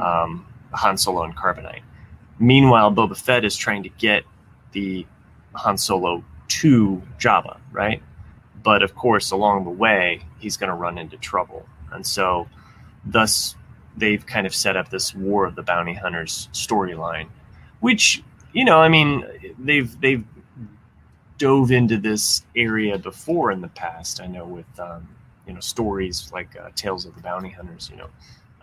[0.00, 1.82] um, han solo and carbonite.
[2.38, 4.24] Meanwhile boba fett is trying to get
[4.72, 5.06] the
[5.56, 8.02] han solo to jabba right?
[8.62, 11.66] But of course along the way he's going to run into trouble.
[11.92, 12.48] And so
[13.04, 13.54] thus
[13.96, 17.28] they've kind of set up this war of the bounty hunters storyline
[17.80, 19.24] which you know i mean
[19.58, 20.24] they've they've
[21.38, 25.06] dove into this area before in the past i know with um,
[25.46, 28.08] you know stories like uh, tales of the bounty hunters you know.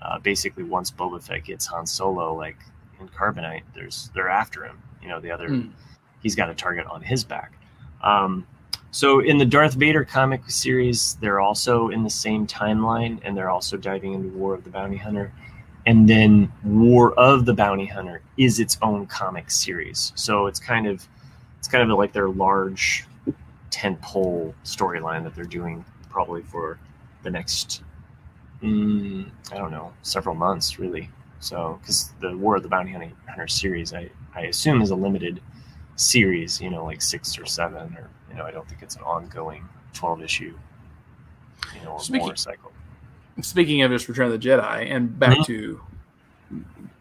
[0.02, 2.58] Uh, basically once boba fett gets han solo like
[3.00, 5.70] in carbonite there's they're after him you know the other Hmm.
[6.22, 7.54] He's got a target on his back
[8.04, 8.46] um,
[8.92, 13.50] so in the Darth Vader comic series, they're also in the same timeline, and they're
[13.50, 15.32] also diving into War of the Bounty Hunter.
[15.86, 20.12] And then War of the Bounty Hunter is its own comic series.
[20.16, 21.08] So it's kind of
[21.58, 23.06] it's kind of like their large
[23.72, 26.78] tentpole storyline that they're doing probably for
[27.24, 27.84] the next
[28.62, 31.10] mm, I don't know several months really.
[31.40, 34.96] So because the War of the Bounty Hunter Hunter series, I I assume is a
[34.96, 35.42] limited
[36.02, 39.04] series, you know, like six or seven, or you know, I don't think it's an
[39.04, 40.58] ongoing twelve issue,
[41.76, 42.72] you know, or Speaking- more cycle.
[43.42, 45.46] Speaking of just Return of the Jedi, and back Mhm.
[45.46, 45.82] to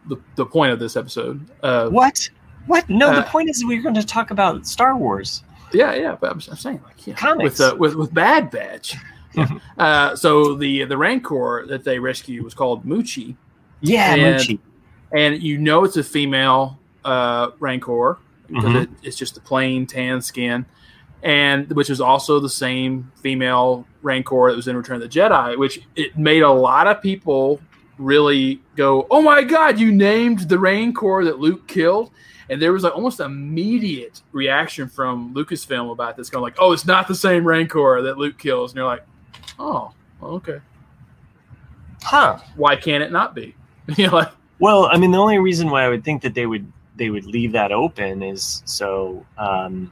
[0.07, 1.45] the, the point of this episode.
[1.63, 2.31] Uh, What?
[2.67, 2.89] What?
[2.89, 5.43] No, the Uh, point is we're going to talk about Star Wars.
[5.73, 7.59] Yeah, yeah, but I'm, I'm saying like yeah, Comics.
[7.59, 8.97] with uh, with with Bad Batch.
[9.35, 9.47] Yeah.
[9.79, 13.37] uh, so the the Rancor that they rescue was called Muchi,
[13.81, 14.59] Yeah, And- Muchi.
[15.13, 18.19] and you know it's a female uh, Rancor
[18.51, 18.83] because Mhm.
[18.83, 20.67] it, it's just a plain tan skin,
[21.23, 25.59] and which is also the same female Rancor that was in Return of the Jedi,
[25.59, 27.61] which it made a lot of people
[27.99, 32.11] really go, "Oh my God, you named the Rancor that Luke killed."
[32.49, 36.87] And there was like almost immediate reaction from Lucasfilm about this, going like, "Oh, it's
[36.87, 39.05] not the same Rancor that Luke kills," and you're like,
[39.59, 40.61] "Oh, okay,
[42.03, 42.39] Huh.
[42.57, 43.55] why can't it not be?"
[43.97, 46.47] you know, like, Well, I mean, the only reason why I would think that they
[46.47, 49.25] would they would leave that open is so.
[49.39, 49.91] Um,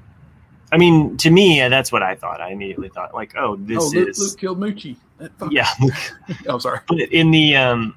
[0.71, 2.43] I mean, to me, that's what I thought.
[2.43, 5.69] I immediately thought, like, oh, this "Oh, Luke, is Luke killed Muchi." That fuck- yeah.
[6.47, 6.81] Oh, sorry.
[6.87, 7.97] but in the um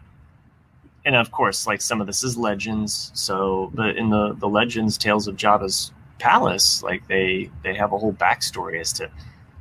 [1.04, 4.98] and of course like some of this is legends so but in the the legends
[5.00, 9.10] tales of jabba's palace like they they have a whole backstory as to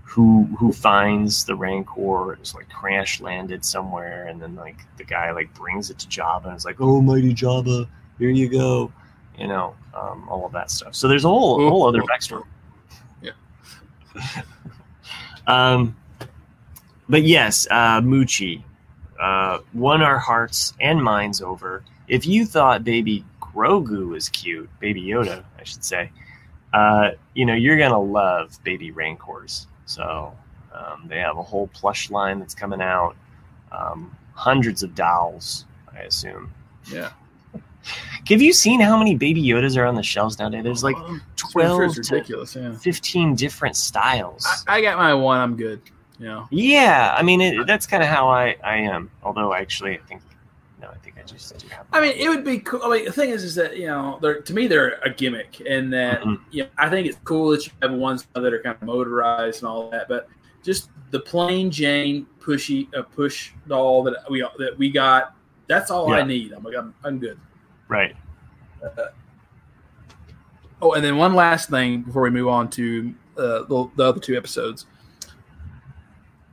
[0.03, 5.31] who who finds the rancor it's like crash landed somewhere and then like the guy
[5.31, 8.93] like brings it to jabba and it's like oh mighty jabba here you go
[9.41, 12.45] you know um, all of that stuff so there's a whole a whole other backstory
[13.23, 13.33] Yeah.
[15.47, 15.97] um
[17.09, 18.63] but yes uh muchi
[19.21, 21.85] uh, won our hearts and minds over.
[22.09, 26.11] If you thought Baby Grogu was cute, Baby Yoda, I should say,
[26.73, 29.67] uh, you know you're gonna love Baby Rancors.
[29.85, 30.35] So
[30.73, 33.15] um, they have a whole plush line that's coming out,
[33.73, 36.53] um, hundreds of dolls, I assume.
[36.91, 37.11] Yeah.
[38.29, 40.63] Have you seen how many Baby Yodas are on the shelves nowadays?
[40.65, 42.55] There's like Um, it's 12 to ridiculous.
[42.57, 42.77] Yeah.
[42.77, 44.47] 15 different styles.
[44.69, 45.39] I, I got my one.
[45.39, 45.81] I'm good.
[46.19, 46.49] You know.
[46.51, 49.11] yeah, I mean it, that's kind of how I, I am.
[49.23, 50.21] Although actually, I think
[50.83, 51.87] no, I think I just do have.
[51.95, 52.83] I mean, it would be cool.
[52.85, 55.63] I mean, the thing is, is that you know, they're to me they're a gimmick,
[55.67, 56.39] and that Mhm.
[56.51, 59.63] you know, I think it's cool that you have ones that are kind of motorized
[59.63, 60.29] and all that, but
[60.63, 65.35] just the plain Jane pushy uh, push doll that we that we got.
[65.69, 66.53] That's all I need.
[66.53, 67.39] I'm like, I'm, I'm good.
[67.91, 68.17] Right.
[70.81, 74.21] Oh, and then one last thing before we move on to uh, the, the other
[74.21, 74.87] two episodes.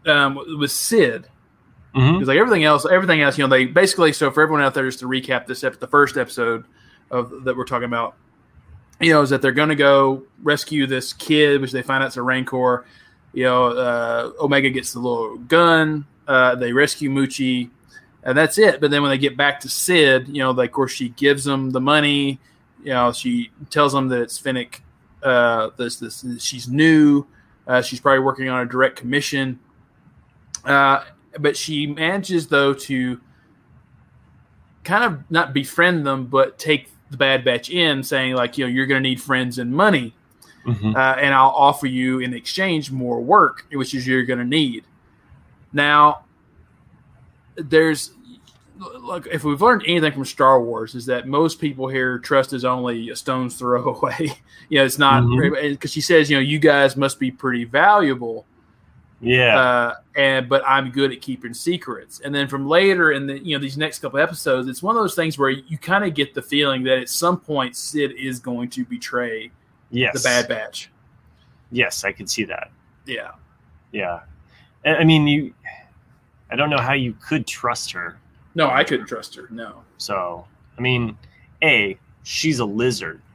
[0.06, 1.28] Um, with Sid,
[1.94, 4.14] because like everything else, everything else, you know, they basically.
[4.14, 6.66] So for everyone out there, just to recap this, ep- the first episode
[7.10, 8.16] of that we're talking about,
[9.00, 12.18] you know, is that they're going to go rescue this kid, which they find out's
[12.18, 12.86] a Rancor.
[13.34, 17.70] You know, uh, Omega gets the little gun Uh, they rescue Muchi,
[18.28, 18.80] and that's it.
[18.80, 21.46] But then when they get back to Sid, you know, like, of course, she gives
[21.46, 22.40] them the money.
[22.84, 24.84] You know, she tells them that it's Fennec.
[25.24, 27.26] Uh, this, this, she's new.
[27.66, 29.60] Uh, she's probably working on a direct commission.
[30.64, 31.04] Uh,
[31.40, 33.20] but she manages though to
[34.84, 38.70] kind of not befriend them, but take the Bad Batch in, saying like, you know,
[38.70, 40.14] you're going to need friends and money,
[40.66, 40.96] Mhm.
[40.96, 44.84] uh, and I'll offer you in exchange more work, which is you're going to need.
[45.72, 46.26] Now,
[47.56, 48.12] there's
[48.80, 52.66] look if we've learned anything from Star Wars is that most people here trust is
[52.66, 54.32] only a stone's throw away.
[54.70, 55.24] you know, it's not
[55.62, 58.46] because she says, you know, you guys must be pretty valuable
[59.20, 59.58] Yeah.
[59.60, 62.20] uh, and but I'm good at keeping secrets.
[62.20, 65.02] And then from later in the you know these next couple episodes, it's one of
[65.02, 68.40] those things where you kind of get the feeling that at some point Sid is
[68.40, 69.52] going to betray
[69.90, 70.14] yes.
[70.14, 70.92] the Bad Batch.
[71.72, 72.72] Yes, I can see that.
[73.06, 73.32] Yeah,
[73.92, 74.22] Yeah.
[74.86, 75.54] I I mean, you.
[76.50, 78.18] I don't know how you could trust her.
[78.58, 79.48] No, I couldn't trust her.
[79.52, 79.84] No.
[79.98, 80.46] So,
[80.78, 81.16] I mean,
[81.64, 83.22] a she's a lizard.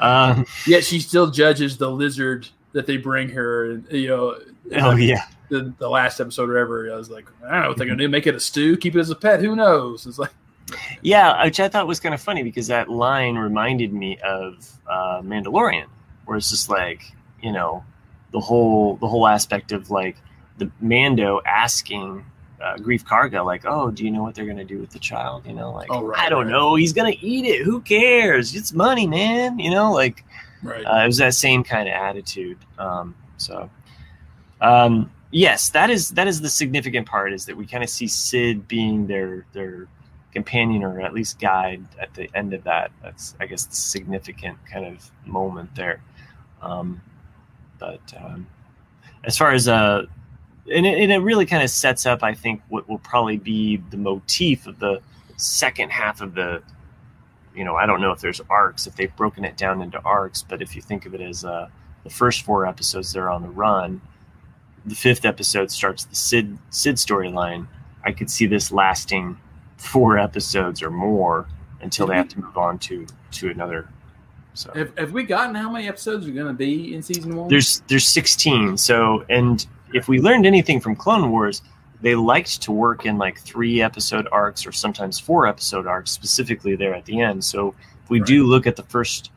[0.00, 3.72] Um, Yet she still judges the lizard that they bring her.
[3.72, 4.38] And, you know,
[4.76, 7.78] oh yeah, the, the last episode or ever, I was like, I don't know what
[7.78, 8.08] they're gonna do.
[8.08, 9.40] Make it a stew, keep it as a pet.
[9.40, 10.06] Who knows?
[10.06, 10.30] It's like,
[11.02, 15.20] yeah, which I thought was kind of funny because that line reminded me of uh,
[15.22, 15.86] Mandalorian,
[16.26, 17.02] where it's just like
[17.42, 17.82] you know
[18.32, 20.16] the whole the whole aspect of like
[20.58, 22.24] the Mando asking
[22.60, 25.46] uh, Greef Karga like, oh, do you know what they're gonna do with the child?
[25.46, 26.52] You know, like Oh, right, I don't right.
[26.52, 26.74] know.
[26.74, 27.62] He's gonna eat it.
[27.64, 28.54] Who cares?
[28.54, 29.58] It's money, man.
[29.58, 30.24] You know, like
[30.62, 30.84] right.
[30.84, 32.58] uh, it was that same kind of attitude.
[32.78, 33.70] Um, so,
[34.60, 38.08] um, yes, that is that is the significant part is that we kind of see
[38.08, 39.86] Sid being their their
[40.32, 42.90] companion or at least guide at the end of that.
[43.02, 46.02] That's I guess the significant kind of moment there.
[46.60, 47.00] Um,
[47.78, 48.46] but um,
[49.24, 50.06] as far as uh,
[50.72, 53.76] and it, and it really kind of sets up, I think, what will probably be
[53.90, 55.00] the motif of the
[55.36, 56.62] second half of the
[57.58, 60.44] you know, I don't know if there's arcs, if they've broken it down into arcs,
[60.48, 61.68] but if you think of it as uh,
[62.04, 64.00] the first four episodes, they're on the run.
[64.86, 67.66] The fifth episode starts the Sid Sid storyline.
[68.04, 69.36] I could see this lasting
[69.76, 71.48] four episodes or more
[71.80, 73.88] until they have to move on to to another.
[74.54, 77.48] So have, have we gotten how many episodes are going to be in season one?
[77.48, 78.76] there's there's 16.
[78.78, 81.62] So and if we learned anything from Clone Wars,
[82.00, 86.76] they liked to work in like three episode arcs or sometimes four episode arcs, specifically
[86.76, 87.44] there at the end.
[87.44, 87.74] So
[88.04, 89.30] if we do look at the first,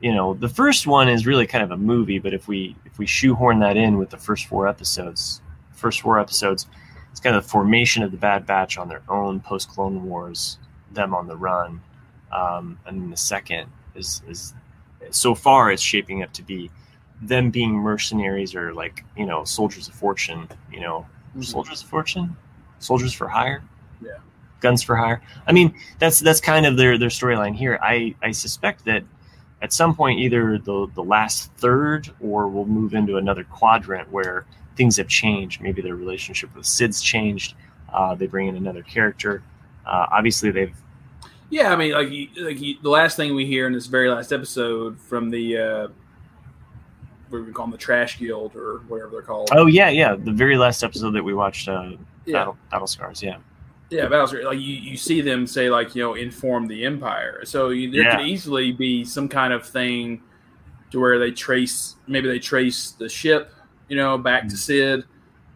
[0.00, 2.98] you know, the first one is really kind of a movie, but if we if
[2.98, 5.40] we shoehorn that in with the first four episodes,
[5.72, 6.66] first four episodes,
[7.10, 10.58] it's kind of the formation of the Bad Batch on their own post Clone Wars,
[10.92, 11.80] them on the run,
[12.32, 14.52] um, and then the second is is
[15.10, 16.70] so far it's shaping up to be
[17.22, 21.06] them being mercenaries or like you know soldiers of fortune you know.
[21.36, 21.44] Mhm.
[21.44, 22.36] soldiers of fortune?
[22.78, 23.62] Soldiers for hire?
[24.02, 24.18] Yeah.
[24.60, 25.20] guns for hire?
[25.46, 27.78] I mean that's that's kind of their their storyline here.
[27.82, 29.02] I i suspect that
[29.62, 34.44] at some point either the the last third or we'll move into another quadrant where
[34.76, 35.60] things have changed.
[35.60, 37.54] Maybe their relationship with sid's changed.
[37.92, 39.42] Uh, they bring in another character.
[39.86, 40.74] Uh, obviously they've
[41.50, 44.10] Yeah, I mean, like, you, like you, the last thing we hear in this very
[44.10, 45.88] last episode from the uh,
[47.42, 49.50] we call them, the Trash Guild or whatever they're called.
[49.52, 51.92] oh yeah yeah the very last episode that we watched uh,
[52.26, 53.36] yeah, battle, battle scars yeah
[53.90, 54.42] yeah, Bowser.
[54.42, 57.42] Like you, you see them say like you know inform the Empire.
[57.44, 58.16] So you, there Yeah.
[58.16, 60.22] could easily be some kind of thing
[60.90, 63.52] to where they trace maybe they trace the ship,
[63.88, 64.50] you know, back Mm.
[64.50, 65.04] to Sid.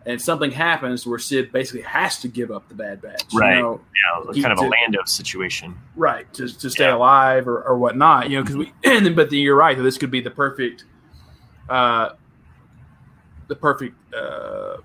[0.07, 3.57] And something happens where Sid basically has to give up the Bad Batch, Right.
[3.57, 3.81] You know,
[4.35, 6.95] yeah kind of a lando situation right to, to stay Yeah.
[6.97, 9.99] alive or, or whatnot you know because we and then, but then you're right this
[9.99, 10.85] could be the perfect
[11.69, 12.11] uh
[13.49, 14.77] the perfect uh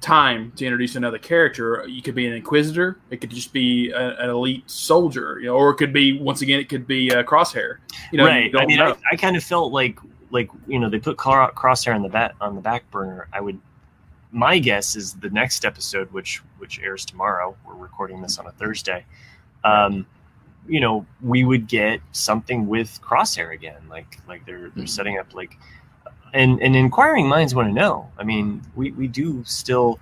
[0.00, 4.16] time to introduce another character you could be an inquisitor it could just be a,
[4.18, 7.22] an elite soldier you know or it could be once again it could be uh,
[7.22, 7.76] crosshair
[8.10, 8.50] you know right.
[8.52, 8.90] don't I mean, know.
[8.90, 9.98] I, I kind of felt like
[10.30, 13.28] like you know they put Cro- Crosshair on the back on the back burner.
[13.32, 13.60] I would.
[14.30, 17.54] My guess is the next episode, which which airs tomorrow.
[17.66, 19.04] We're recording this on a Thursday.
[19.62, 20.06] Um,
[20.66, 23.82] you know, we would get something with Crosshair again.
[23.90, 24.88] Like like they're they're Mhm.
[24.88, 25.58] setting up like.
[26.34, 28.10] And, and inquiring minds want to know.
[28.18, 29.98] I mean, we, we do still.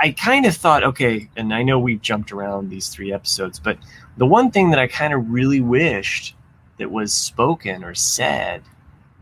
[0.00, 3.78] I- kind of thought, okay, and I know we've jumped around these three episodes, but
[4.16, 6.36] the one thing that I kind of really wished
[6.76, 8.62] that was spoken or said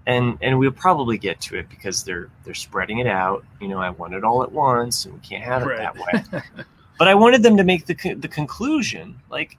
[0.07, 3.81] and and we'll probably get to it because they're they're spreading it out you know
[3.81, 5.79] i want it all at once and we can't have it Right.
[5.79, 6.43] that way
[6.99, 9.57] but i wanted them to make the the conclusion like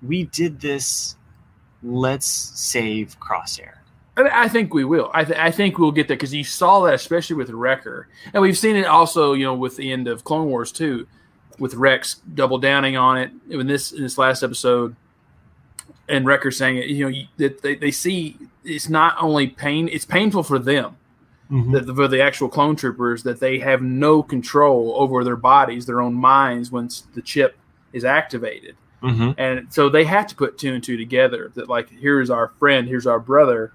[0.00, 1.16] we did this
[1.82, 3.74] let's save crosshair
[4.16, 5.10] I think we will.
[5.12, 8.42] I, th- I think we'll get there because you saw that, especially with Wrecker, and
[8.42, 11.08] we've seen it also, you know, with the end of Clone Wars too,
[11.58, 14.94] with Rex double downing on it in this in this last episode,
[16.08, 16.86] and Wrecker saying it.
[16.86, 20.96] You know, that they, they see it's not only pain; it's painful for them,
[21.50, 21.72] mm-hmm.
[21.72, 26.00] that for the actual clone troopers that they have no control over their bodies, their
[26.00, 27.56] own minds once the chip
[27.92, 28.76] is activated.
[29.02, 29.32] Mm-hmm.
[29.38, 32.88] And so they have to put two and two together that like here's our friend,
[32.88, 33.72] here's our brother,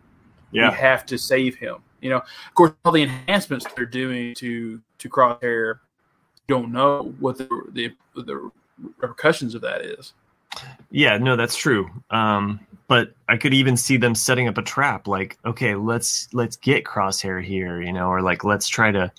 [0.52, 0.70] yeah.
[0.70, 1.78] we have to save him.
[2.02, 5.80] You know, of course, all the enhancements they're doing to to Crosshair,
[6.48, 10.14] don't know what the the, the repercussions of that is.
[10.92, 11.90] Yeah, no, that's true.
[12.10, 16.56] Um, but I could even see them setting up a trap, like, okay, let's let's
[16.56, 19.12] get Crosshair here, you know, or like let's try to.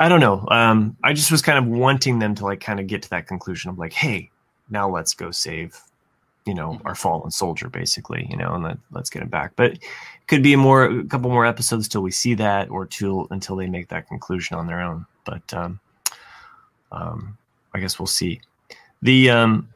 [0.00, 0.46] I don't know.
[0.50, 3.28] Um, I just was kind of wanting them to like kind of get to that
[3.28, 4.30] conclusion of like, hey,
[4.68, 5.80] now let's go save
[6.46, 6.86] you know mm-hmm.
[6.86, 9.84] our fallen soldier basically you know and let, let's get him back but it
[10.28, 13.56] could be a more a couple more episodes till we see that or till until
[13.56, 15.78] they make that conclusion on their own but um,
[16.92, 17.36] um
[17.74, 18.40] i guess we'll see
[19.02, 19.68] the um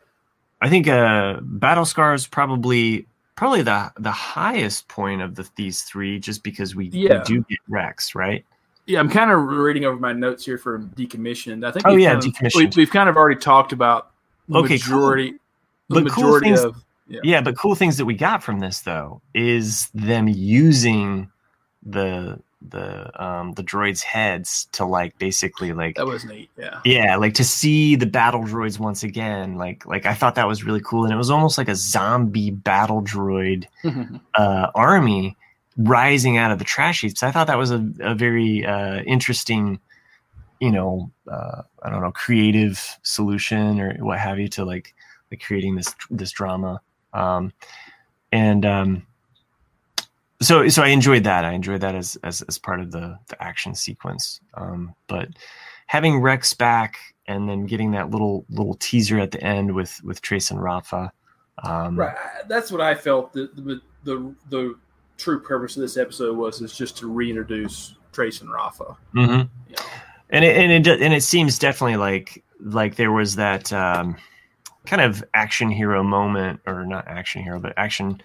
[0.63, 3.05] i think uh battle scars probably
[3.35, 7.19] probably the the highest point of the these three just because we, yeah.
[7.19, 8.45] we do get rex right
[8.87, 11.65] yeah, I'm kind of reading over my notes here for decommissioned.
[11.65, 11.87] I think.
[11.87, 12.75] Oh yeah, decommissioned.
[12.75, 14.11] We, have kind of already talked about
[14.49, 15.31] the okay, majority.
[15.31, 15.39] Cool
[15.91, 17.21] but cool things, of, yeah.
[17.23, 21.31] yeah, but cool things that we got from this though is them using
[21.85, 27.17] the the um the droids heads to like basically like that was neat yeah yeah
[27.17, 30.81] like to see the battle droids once again like like i thought that was really
[30.83, 33.67] cool and it was almost like a zombie battle droid
[34.35, 35.35] uh army
[35.79, 39.81] rising out of the trash heaps i thought that was a, a very uh interesting
[40.61, 44.95] you know uh i don't know creative solution or what have you to like
[45.31, 46.81] like creating this this drama
[47.13, 47.53] um,
[48.33, 49.07] and um,
[50.41, 51.45] so so I enjoyed that.
[51.45, 54.41] I enjoyed that as as, as part of the the action sequence.
[54.55, 55.29] Um, but
[55.87, 60.23] having Rex back and then getting that little little teaser at the end with with
[60.23, 61.13] Trace and Rafa.
[61.63, 62.17] Um, right,
[62.49, 63.33] that's what I felt.
[63.33, 64.79] The, the the the
[65.19, 68.97] true purpose of this episode was is just to reintroduce Trace and Rafa.
[69.15, 69.33] Mm-hmm.
[69.33, 69.49] Know?
[70.33, 74.17] And it, and it and it seems definitely like like there was that um,
[74.87, 78.21] kind of action hero moment, or not action hero, but action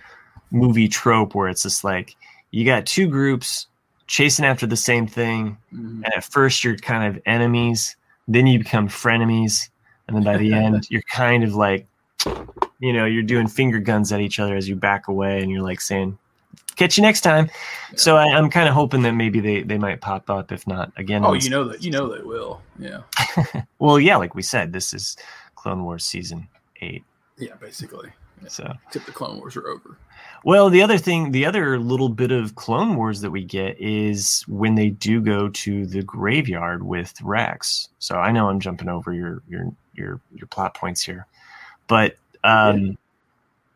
[0.52, 2.15] movie trope where it's just like
[2.52, 3.68] you got two groups
[4.08, 6.04] chasing after the same thing, mm-hmm.
[6.04, 7.96] and at first you're kind of enemies,
[8.28, 9.70] then you become frenemies,
[10.08, 11.88] and then by the end you're kind of like,
[12.80, 15.63] you know, you're doing finger guns at each other as you back away, and you're
[15.63, 16.18] like saying,
[16.76, 17.50] catch you next time.
[17.91, 17.98] Yeah.
[17.98, 20.52] So I, am kind of hoping that maybe they, they might pop up.
[20.52, 21.26] If not, again.
[21.26, 22.62] Oh, you know that you know they will.
[22.80, 23.02] Yeah.
[23.80, 25.18] well, yeah, like we said, this is
[25.65, 26.47] Clone Wars season
[26.82, 27.04] eight.
[27.39, 28.12] Yeah, basically.
[28.43, 28.49] Yeah.
[28.49, 29.97] So except the Clone Wars are over.
[30.43, 34.43] Well, the other thing, the other little bit of Clone Wars that we get is
[34.47, 37.89] when they do go to the graveyard with Rex.
[37.97, 41.25] So I know I'm jumping over your your your your plot points here,
[41.88, 42.95] but um,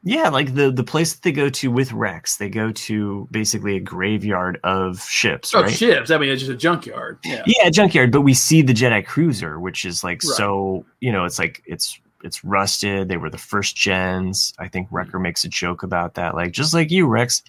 [0.04, 0.30] yeah.
[0.30, 3.80] like the the place that they go to with Rex, they go to basically a
[3.80, 5.54] graveyard of ships.
[5.54, 5.72] Oh, right?
[5.72, 6.12] ships.
[6.12, 7.20] I mean, it's just a junkyard.
[7.24, 8.12] Yeah, yeah, junkyard.
[8.12, 10.36] But we see the Jedi cruiser, which is like right.
[10.36, 10.86] so.
[11.00, 13.08] You know, it's like it's it's rusted.
[13.08, 14.54] They were the first gens.
[14.60, 14.96] I think mm-hmm.
[14.96, 17.44] Wrecker makes a joke about that, like just like you, Rex.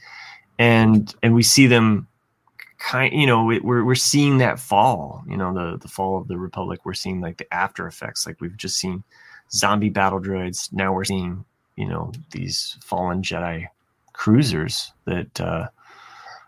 [0.59, 2.07] And and we see them
[2.81, 6.39] kind you know we're we're seeing that fall you know the the fall of the
[6.39, 9.05] republic we're seeing like the after effects like we've just seen
[9.53, 11.45] zombie battle droids now we're seeing
[11.77, 13.67] you know these fallen jedi
[14.13, 15.69] cruisers that uh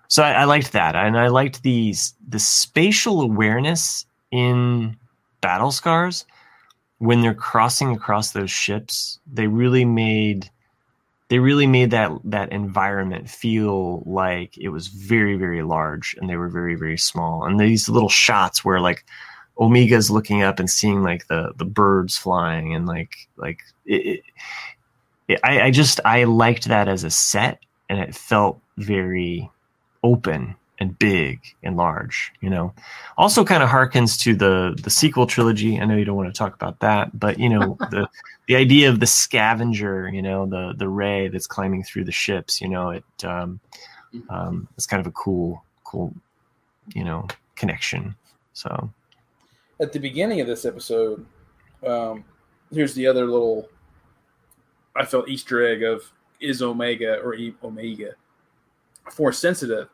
[0.09, 4.97] so I, I liked that and i liked these the spatial awareness in
[5.41, 6.25] battle scars
[7.03, 10.49] when they're crossing across those ships, they really made
[11.31, 16.37] they really made that that environment feel like it was very very large and they
[16.37, 17.45] were very very small.
[17.45, 19.05] And these little shots where like
[19.59, 24.23] Omega's looking up and seeing like the the birds flying and like like it,
[25.43, 29.51] I, I just I liked that as a set and it felt very
[30.03, 32.75] open and big and large, you know.
[33.17, 35.81] Also kind of harkens to the the sequel trilogy.
[35.81, 38.09] I know you don't want to talk about that, but you know, the
[38.49, 42.61] the idea of the scavenger, you know, the the Rey that's climbing through the ships,
[42.61, 43.61] you know, it um,
[44.13, 44.31] mm-hmm.
[44.31, 46.13] um it's kind of a cool cool,
[46.95, 48.15] you know, connection.
[48.53, 48.91] So
[49.81, 51.25] at the beginning of this episode,
[51.87, 52.25] um
[52.73, 53.69] here's the other little
[54.97, 58.13] I felt Easter egg of is Omega or Omega
[59.11, 59.89] force sensitive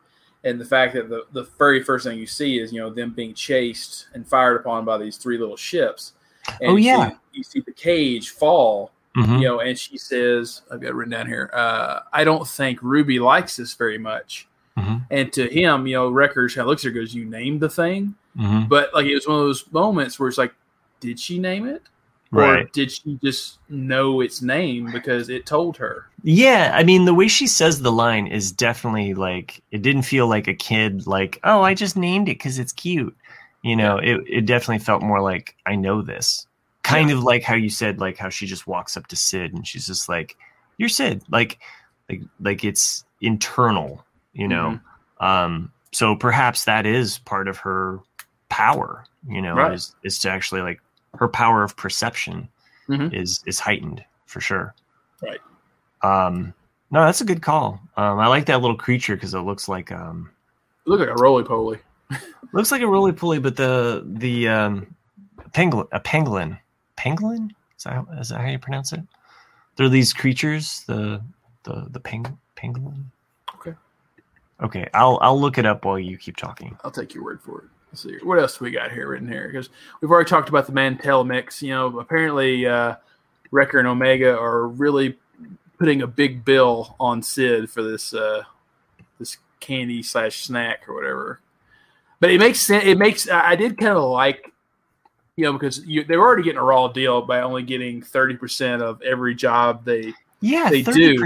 [0.45, 3.11] and the fact that the, the very first thing you see is you know them
[3.11, 6.13] being chased and fired upon by these three little ships.
[6.61, 9.41] And oh you yeah, see, you see the cage fall, Mhm.
[9.41, 12.79] you know, and she says, I've got it written down here, uh, I don't think
[12.83, 14.47] Ruby likes this very much.
[14.79, 15.05] Mhm.
[15.11, 17.69] And to him, you know, Wrecker kind of looks at her goes, You named the
[17.69, 18.15] thing?
[18.39, 18.69] Mhm.
[18.69, 20.55] But like it was one of those moments where it's like,
[21.01, 21.83] Did she name it?
[22.31, 26.07] Or did she just know its name because it told her?
[26.23, 30.27] Yeah, I mean the way she says the line is definitely like it didn't feel
[30.27, 33.17] like a kid like, "Oh, I just named it cuz it's cute."
[33.63, 36.47] You know, it it definitely felt more like I know this.
[36.83, 39.67] Kind of like how you said like how she just walks up to Sid and
[39.67, 40.37] she's just like,
[40.77, 41.59] "You're Sid." Like
[42.11, 44.05] like like it's internal,
[44.35, 44.79] you know.
[45.21, 48.01] Um so perhaps that is part of her
[48.51, 49.73] power, you know, Right.
[49.73, 50.81] is is to actually like
[51.19, 52.49] her power of perception
[52.89, 53.13] Mhm.
[53.13, 54.75] is is heightened for sure.
[55.23, 55.41] Right.
[56.03, 56.55] Um,
[56.91, 57.81] no, that's a good call.
[57.97, 60.31] Um, I like that little creature because it looks like um,
[60.87, 61.79] Look like a roly poly.
[62.53, 64.95] looks like a roly poly, but the the um,
[65.51, 66.59] pangolin, a penguin
[66.97, 69.01] penguin is that, how- is that how you pronounce it?
[69.77, 71.21] They're these creatures, the
[71.65, 73.05] the the pang, pangolin.
[73.57, 73.75] Okay.
[74.63, 76.77] Okay, I'll I'll look it up while you keep talking.
[76.85, 77.69] I'll take your word for it.
[77.91, 78.19] Let's see.
[78.23, 79.47] What else we got here written here?
[79.47, 79.71] Because
[80.01, 81.63] we've already talked about the Mantell mix.
[81.63, 82.97] You know, apparently uh,
[83.51, 85.19] Wrecker and Omega are really
[85.79, 88.43] putting a big bill on Sid for this uh,
[89.19, 91.41] this candy slash snack or whatever.
[92.21, 92.85] But it makes sense.
[92.85, 94.53] It makes I did kind of like,
[95.37, 98.37] you know, because you, they were already getting a raw deal by only getting thirty
[98.37, 101.17] percent of every job they Yeah, They do.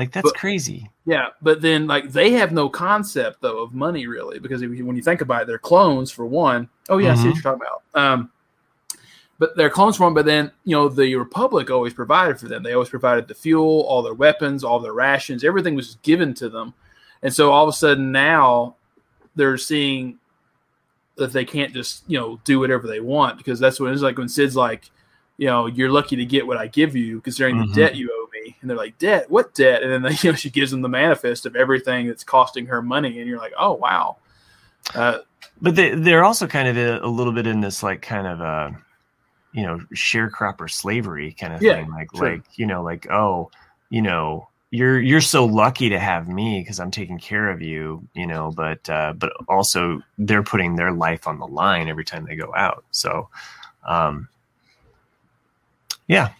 [0.00, 0.90] Like that's But- crazy.
[1.04, 4.96] Yeah, but then like they have no concept though of money really because if when
[4.96, 6.68] you think about it, they're clones for one.
[6.88, 8.02] Oh yeah, I see what you're talking about.
[8.02, 8.30] Um,
[9.38, 10.14] but they're clones for one.
[10.14, 12.62] But then you know the Republic always provided for them.
[12.62, 15.44] They always provided the fuel, all their weapons, all their rations.
[15.44, 16.74] Everything was given to them,
[17.22, 18.76] and so all of a sudden now
[19.36, 20.18] they're seeing
[21.16, 24.16] that they can't just you know do whatever they want because that's what it's like
[24.18, 24.90] when Sid's like,
[25.38, 27.68] you know, you're lucky to get what I give you considering Mhm.
[27.68, 28.56] the debt you owe me.
[28.60, 29.30] And they're like, debt?
[29.30, 29.82] What debt?
[29.82, 32.82] And then they, you know, she gives them the manifest of everything that's costing her
[32.82, 34.16] money, and you're like, oh wow.
[34.94, 35.18] Uh,
[35.62, 38.40] But they, they're also kind of a, a little bit in this like kind of
[38.40, 38.70] uh
[39.52, 42.30] you know sharecropper slavery kind of Yeah, thing like sure.
[42.32, 43.50] like you know like oh
[43.90, 48.06] you know you're you're so lucky to have me because I'm taking care of you
[48.14, 52.24] you know but uh but also they're putting their life on the line every time
[52.24, 53.28] they go out so
[53.86, 54.28] um
[56.06, 56.30] yeah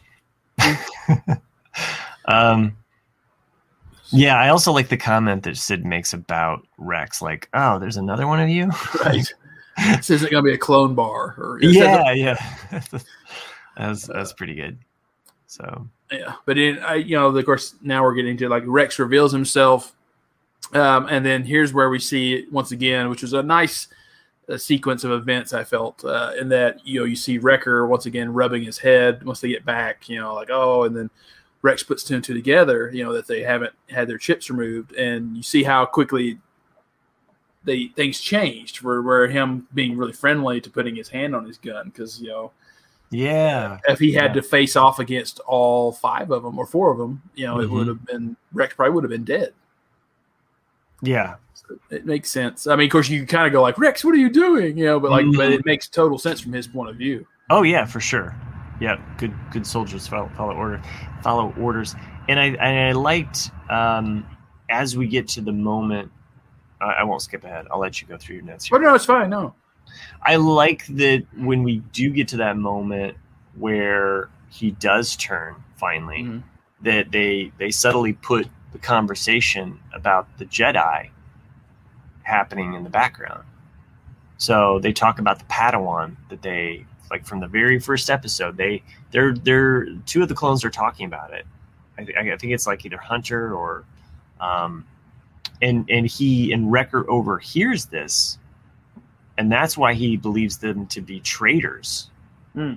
[2.27, 2.77] um
[4.13, 8.27] yeah I also like the comment that Sid makes about Rex like oh there's another
[8.27, 8.71] one of you
[9.05, 9.33] right.
[9.97, 11.35] this isn't going to be a clone bar.
[11.39, 12.37] Or, yeah, yeah.
[13.77, 14.79] that's that's pretty good.
[15.47, 18.99] So Yeah, but in I, you know, of course, now we're getting to like Rex
[18.99, 19.95] reveals himself,
[20.73, 23.89] um, and then here's where we see it once again, which was a nice
[24.49, 25.53] uh, sequence of events.
[25.53, 29.25] I felt uh, in that you know you see Wrecker once again rubbing his head
[29.25, 31.11] once they get back, you know, like oh, and then
[31.63, 34.93] Rex puts two and two together, you know, that they haven't had their chips removed,
[34.95, 36.39] and you see how quickly
[37.65, 41.59] they things changed for where him being really friendly to putting his hand on his
[41.59, 42.51] gun because you know
[43.11, 44.41] yeah, if he had Yeah.
[44.41, 47.67] to face off against all five of them or four of them, you know, it
[47.69, 47.71] Mhm.
[47.73, 49.53] would have been Rex probably would have been dead.
[51.03, 52.67] yeah, So it makes sense.
[52.67, 54.79] I mean, of course, you kind of go like, Rex, what are you doing?
[54.79, 55.59] You know, but like, but Mhm.
[55.59, 57.27] it makes total sense from his point of view.
[57.51, 58.35] oh yeah, for sure.
[58.81, 60.83] Yeah, good good soldiers follow, follow order,
[61.23, 61.95] follow orders,
[62.29, 64.27] and I and I liked um,
[64.71, 66.11] as we get to the moment.
[66.81, 67.67] I, I won't skip ahead.
[67.71, 68.65] I'll let you go through your notes.
[68.65, 68.79] Here.
[68.79, 69.29] no, it's fine.
[69.31, 69.55] No,
[70.23, 73.17] I like that when we do get to that moment
[73.57, 76.23] where he does turn finally.
[76.25, 76.43] Mhm.
[76.83, 81.11] that they they subtly put the conversation about the Jedi
[82.23, 83.45] happening in the background.
[84.39, 88.57] So they talk about the Padawan that they like from the very first episode.
[88.57, 91.45] They they're they're two of the clones are talking about it.
[91.99, 93.85] I, thi- I think it's like either Hunter or,
[94.41, 94.85] um,
[95.61, 98.39] and and he and Wrecker overhears this,
[99.39, 102.11] and that's why he believes them to be traitors,
[102.55, 102.75] Hmm.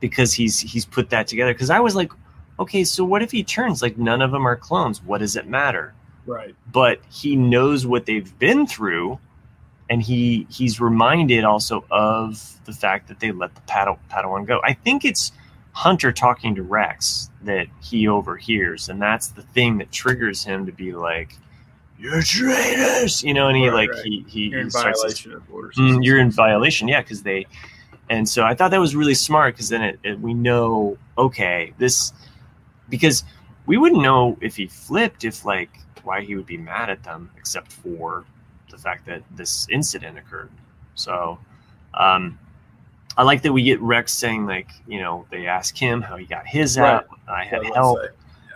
[0.00, 1.52] because he's he's put that together.
[1.52, 2.12] Because I was like,
[2.58, 5.02] okay, so what if he turns like none of them are clones?
[5.02, 5.94] What does it matter?
[6.26, 6.54] right.
[6.72, 9.18] But he knows what they've been through,
[9.90, 14.60] and he he's reminded also of the fact that they let the Pad- Padawan go.
[14.64, 15.32] I think it's
[15.72, 20.72] Hunter talking to Rex that he overhears, and that's the thing that triggers him to
[20.72, 21.36] be like,
[21.98, 24.04] "You're traitors," you know, and he Right, like right.
[24.04, 25.76] he he, You're in he starts to of orders.
[25.76, 27.46] Mm, you're in violation yeah because they
[28.10, 31.72] and so i thought that was really smart because then it, it, we know okay
[31.78, 32.12] this
[32.90, 33.24] because
[33.66, 35.70] we wouldn't know if he flipped if like
[36.02, 38.24] why he would be mad at them except for
[38.74, 40.50] the fact that this incident occurred
[40.94, 41.38] so
[41.94, 42.38] um
[43.16, 46.26] I like that we get Rex saying like, you know, they ask him how he
[46.26, 46.94] got his Right.
[46.94, 47.06] out.
[47.28, 47.98] I had What help.
[48.00, 48.08] say.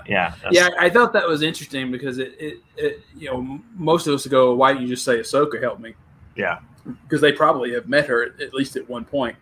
[0.08, 4.08] Yeah, that's- Yeah, I thought that was interesting because it, it, it you know, most
[4.08, 5.94] of us go, why don't you just say Ahsoka helped me?
[6.34, 6.58] yeah,
[7.04, 9.36] Because they probably have met her at, at least at one point.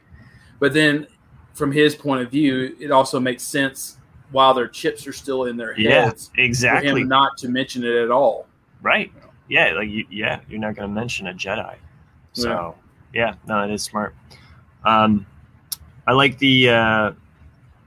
[0.58, 1.06] But then,
[1.54, 3.96] from his point of view, it also makes sense
[4.32, 6.90] while their chips are still in their yeah, heads for exactly.
[7.00, 8.46] him not to mention it at all.
[8.82, 9.10] Right.
[9.48, 11.76] Yeah, like you, yeah, you're not going to mention a Jedi.
[12.32, 12.74] So,
[13.14, 14.14] yeah, no, it is smart.
[14.84, 15.26] Um,
[16.06, 16.70] I like the.
[16.70, 17.12] Uh,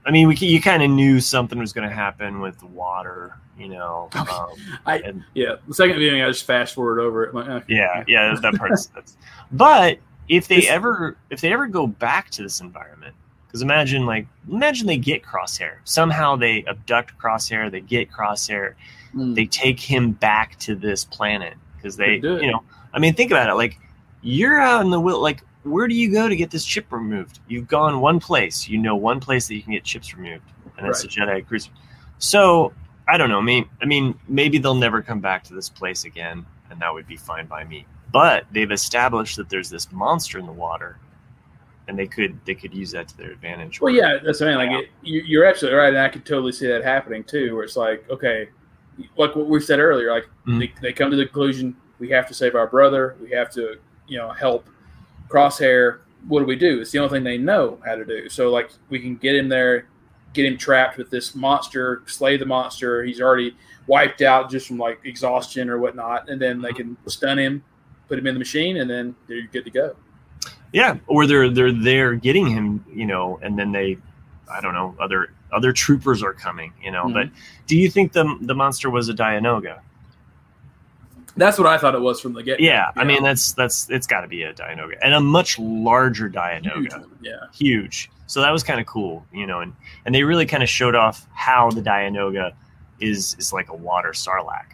[0.06, 3.36] I mean, we you kind of knew something was going to happen with the water,
[3.58, 4.08] you know.
[4.14, 4.48] Um,
[4.86, 7.34] I and yeah, the second viewing, I just fast forward over it.
[7.34, 7.74] Like, okay.
[7.74, 8.86] yeah, yeah, that part's.
[8.86, 9.16] That's,
[9.52, 9.98] but
[10.28, 13.14] if they This- ever, if they ever go back to this environment,
[13.46, 16.36] because imagine, like, imagine they get Crosshair somehow.
[16.36, 17.70] They abduct Crosshair.
[17.70, 18.74] They get Crosshair.
[19.14, 19.34] Mm.
[19.34, 23.48] they take him back to this planet because they, you know, I mean, think about
[23.48, 23.54] it.
[23.54, 23.78] Like,
[24.22, 25.20] you're out in the will.
[25.20, 27.40] Like, where do you go to get this chip removed?
[27.48, 28.68] You've gone one place.
[28.68, 30.44] You know, one place that you can get chips removed,
[30.78, 31.70] and it's a Jedi Cruiser.
[32.18, 32.72] So
[33.08, 33.38] I don't know.
[33.38, 36.92] I mean, I mean, maybe they'll never come back to this place again, and that
[36.92, 37.86] would be fine by me.
[38.12, 40.98] But they've established that there's this monster in the water,
[41.88, 43.80] and they could they could use that to their advantage.
[43.80, 44.72] Well, yeah, that's what I mean.
[44.72, 47.54] Like, it, you, you're absolutely right, and I could totally see that happening too.
[47.54, 48.48] Where it's like, okay,
[49.16, 50.58] like what we said earlier, like Mhm.
[50.60, 53.76] they, they come to the conclusion we have to save our brother, we have to,
[54.08, 54.66] you know, help
[55.28, 55.98] Crosshair.
[56.28, 56.80] What do we do?
[56.80, 58.28] It's the only thing they know how to do.
[58.28, 59.86] So, like, we can get him there,
[60.32, 63.02] get him trapped with this monster, slay the monster.
[63.04, 63.54] He's already
[63.86, 67.62] wiped out just from like exhaustion or whatnot, and then they can stun him,
[68.08, 69.96] put him in the machine, and then they're good to go.
[70.72, 73.98] Yeah, or they're they're there getting him, you know, and then they,
[74.50, 77.04] I don't know, other other troopers are coming, you know.
[77.04, 77.14] Mhm.
[77.14, 77.28] But
[77.66, 79.80] do you think the the monster was a Dianoga?
[81.36, 82.60] That's what I thought it was from the get.
[82.60, 86.28] Yeah, I mean that's that's it's got to be a Dianoga and a much larger
[86.28, 87.32] Dianoga, yeah.
[87.52, 88.10] huge.
[88.26, 89.74] So that was kind of cool, you know, and
[90.04, 92.52] and they really kind of showed off how the Dianoga
[93.00, 94.66] is is like a water sarlacc.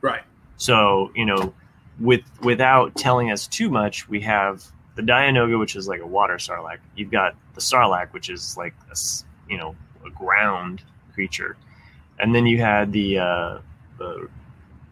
[0.00, 0.22] Right.
[0.56, 1.52] So you know,
[2.00, 4.64] with without telling us too much, we have
[4.94, 6.78] the Dianoga, which is like a water sarlacc.
[6.96, 8.96] You've got the sarlacc, which is like a
[9.50, 9.74] you know
[10.06, 10.82] a ground
[11.12, 11.56] creature,
[12.18, 13.58] and then you had the uh,
[13.98, 14.28] the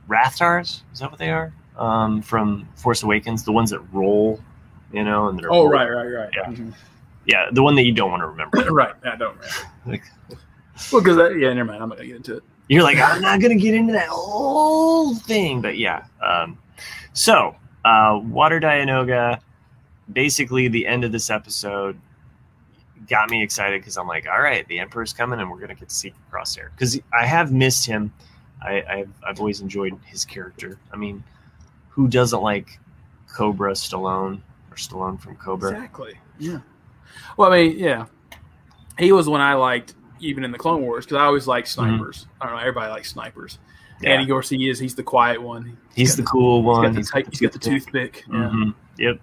[0.08, 0.82] Rathtars.
[0.92, 3.44] Is that what they are um, from Force Awakens?
[3.44, 4.40] The ones that roll,
[4.92, 6.30] you know, and they're Oh, right, right, right.
[6.34, 6.46] Yeah.
[6.46, 6.74] Mhm.
[7.26, 8.58] yeah, the one that you don't want to remember.
[8.72, 8.94] right.
[9.04, 9.46] I don't remember.
[9.86, 10.02] Like,
[10.92, 11.82] Well, because yeah, never mind.
[11.82, 12.42] I'm not gonna get into it.
[12.68, 16.04] You're like, I'm not gonna get into that whole thing, but yeah.
[16.24, 16.58] Um,
[17.12, 17.54] so,
[17.84, 19.40] uh, Water Dianoga,
[20.12, 21.98] basically the end of this episode
[23.12, 25.88] got me excited because I'm like, all right, the Emperor's coming, and we're gonna get
[25.90, 28.12] to see Crosshair because I have missed him.
[28.64, 30.78] I, I've I've always enjoyed his character.
[30.92, 31.22] I mean,
[31.90, 32.78] who doesn't like
[33.34, 34.40] Cobra Stallone
[34.70, 35.70] or Stallone from Cobra?
[35.72, 36.14] Exactly.
[36.38, 36.60] Yeah.
[37.36, 38.06] Well, I mean, yeah,
[38.98, 42.26] he was one I liked even in the Clone Wars because I always liked snipers.
[42.40, 42.60] I don't know.
[42.60, 43.58] Everybody likes snipers.
[44.00, 44.12] Yeah.
[44.14, 44.78] And of course, he is.
[44.78, 45.76] He's the quiet one.
[45.94, 46.82] He's the cool He's one.
[46.84, 48.24] got the, tight- he's got the toothpick.
[48.28, 48.50] Yeah.
[48.52, 48.74] Mhm.
[48.98, 49.20] Yep.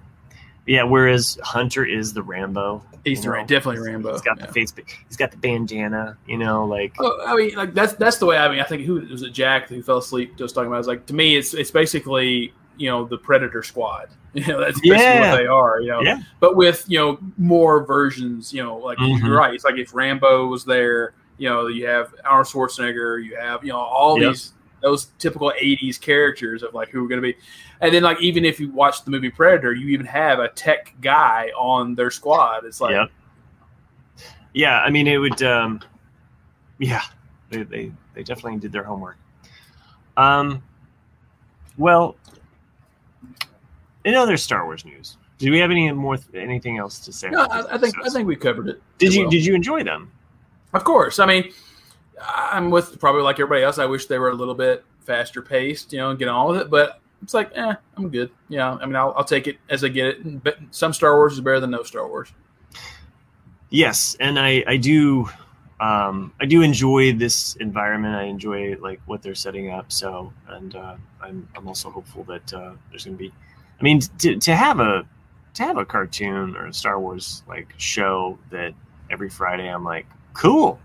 [0.66, 0.84] Yeah.
[0.84, 2.84] Whereas Hunter is the Rambo.
[3.06, 3.34] He's know?
[3.46, 4.12] Definitely Rambo.
[4.12, 4.46] He's got yeah.
[4.48, 4.74] the face.
[5.08, 6.18] He's got the bandana.
[6.28, 8.38] You know, like Oh, I mean, like that's that's the way.
[8.38, 9.32] I mean, I think who was it?
[9.32, 10.76] Jack who fell asleep just talking about.
[10.76, 14.10] It was like to me, it's it's basically you know the Predator Squad.
[14.34, 15.32] You know, that's basically Yeah.
[15.32, 15.82] what they are.
[15.82, 16.20] You know, Yeah.
[16.40, 18.54] but with you know more versions.
[18.54, 19.26] You know, like Mhm.
[19.26, 19.56] you're right.
[19.56, 21.14] It's like if Rambo was there.
[21.40, 23.24] You know, you have Arnold Schwarzenegger.
[23.24, 24.34] You have you know all Yep.
[24.34, 27.38] these those typical '80s characters of like who are going to be.
[27.82, 30.94] And then like even if you watch the movie Predator, you even have a tech
[31.02, 32.66] guy on their squad.
[32.66, 33.12] It's like Yep.
[34.54, 35.42] Yeah, I mean, it would.
[35.44, 35.82] Um,
[36.80, 37.04] yeah,
[37.50, 39.18] they, they they definitely did their homework.
[40.18, 40.64] Um,
[41.78, 42.16] well,
[44.06, 47.30] in other Star Wars news, do we have any more anything else to say?
[47.30, 48.82] no, I, I think I think we covered it.
[48.98, 49.32] Did you well.
[49.32, 50.12] did you enjoy them?
[50.74, 51.20] Of course.
[51.20, 51.52] I mean,
[52.22, 53.78] I'm with probably like everybody else.
[53.78, 56.62] I wish they were a little bit faster paced, you know, and get on with
[56.62, 56.70] it.
[56.70, 58.32] But it's like, eh, I'm good.
[58.48, 58.74] Yeah.
[58.74, 60.44] I mean, I'll, I'll take it as I get it.
[60.44, 62.32] But some Star Wars is better than no Star Wars.
[63.70, 65.30] Yes, and I I do
[65.80, 68.16] um, I do enjoy this environment.
[68.16, 69.92] I enjoy like what they're setting up.
[69.92, 73.32] So, and uh, I'm I'm also hopeful that uh, there's going to be.
[73.80, 75.08] I mean, to to have a
[75.54, 78.74] to have a cartoon or a Star Wars like show that
[79.10, 80.80] every Friday I'm like cool,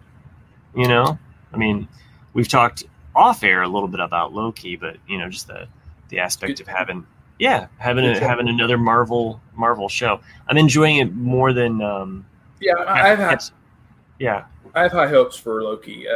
[0.76, 1.18] you know.
[1.54, 1.88] I mean,
[2.32, 2.84] we've talked
[3.14, 5.68] off air a little bit about Loki, but you know, just the
[6.08, 7.06] the aspect of having
[7.38, 10.20] yeah having a, having another Marvel Marvel show.
[10.48, 11.80] I'm enjoying it more than.
[11.80, 12.26] Um,
[12.60, 12.74] Yeah.
[12.74, 13.42] I, I've had,
[14.18, 14.44] yeah.
[14.74, 16.06] I have high hopes for Loki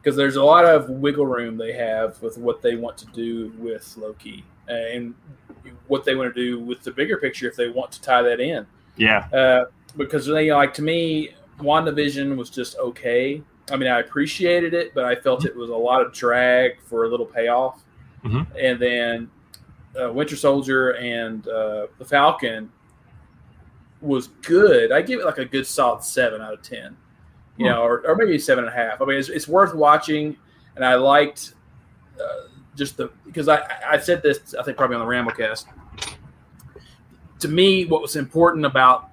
[0.00, 3.52] because there's a lot of wiggle room they have with what they want to do
[3.58, 5.14] with Loki and
[5.88, 8.40] what they want to do with the bigger picture if they want to tie that
[8.40, 8.66] in.
[8.96, 9.28] Yeah.
[9.32, 9.64] Uh,
[9.96, 13.42] because they like to me, WandaVision was just okay.
[13.72, 17.04] I mean, I appreciated it, but I felt it was a lot of drag for
[17.04, 17.82] a little payoff.
[18.24, 18.46] Mhm.
[18.60, 19.30] And then
[20.00, 22.70] uh, Winter Soldier and uh, the Falcon
[24.00, 24.92] was good.
[24.92, 26.96] I give it like a good solid seven out of ten,
[27.56, 27.72] you Hmm.
[27.72, 29.00] know, or, or maybe seven and a half.
[29.00, 30.36] I mean, it's, it's worth watching,
[30.76, 31.54] and I liked
[32.20, 35.66] uh, just the because I I said this I think probably on the Ramblecast.
[37.40, 39.10] To me, what was important about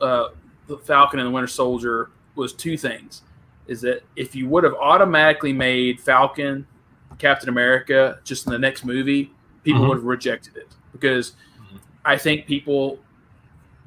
[0.00, 0.28] uh,
[0.68, 3.22] the Falcon and the Winter Soldier was two things:
[3.68, 6.66] is that if you would have automatically made Falcon
[7.18, 9.30] Captain America just in the next movie,
[9.64, 9.88] people Mhm.
[9.88, 11.34] would have rejected it because
[12.04, 12.98] I think people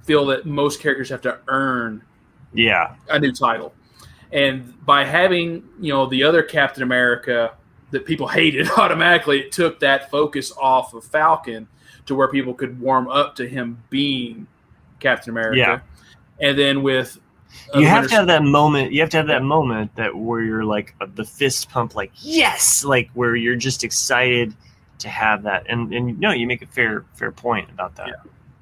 [0.03, 2.03] feel that most characters have to earn
[2.53, 2.95] Yeah.
[3.09, 3.73] a new title.
[4.31, 7.53] And by having, you know, the other Captain America
[7.91, 11.67] that people hated automatically, it took that focus off of Falcon
[12.05, 14.47] to where people could warm up to him being
[14.99, 15.57] Captain America.
[15.57, 15.79] Yeah.
[16.39, 17.19] And then with
[17.75, 18.91] you have to have that moment.
[18.91, 22.11] You have to have that moment that where you're like uh, the fist pump, like
[22.15, 24.53] yes, like where you're just excited
[24.99, 25.65] to have that.
[25.69, 28.07] And and no, you make a fair fair point about that.
[28.07, 28.15] Yeah.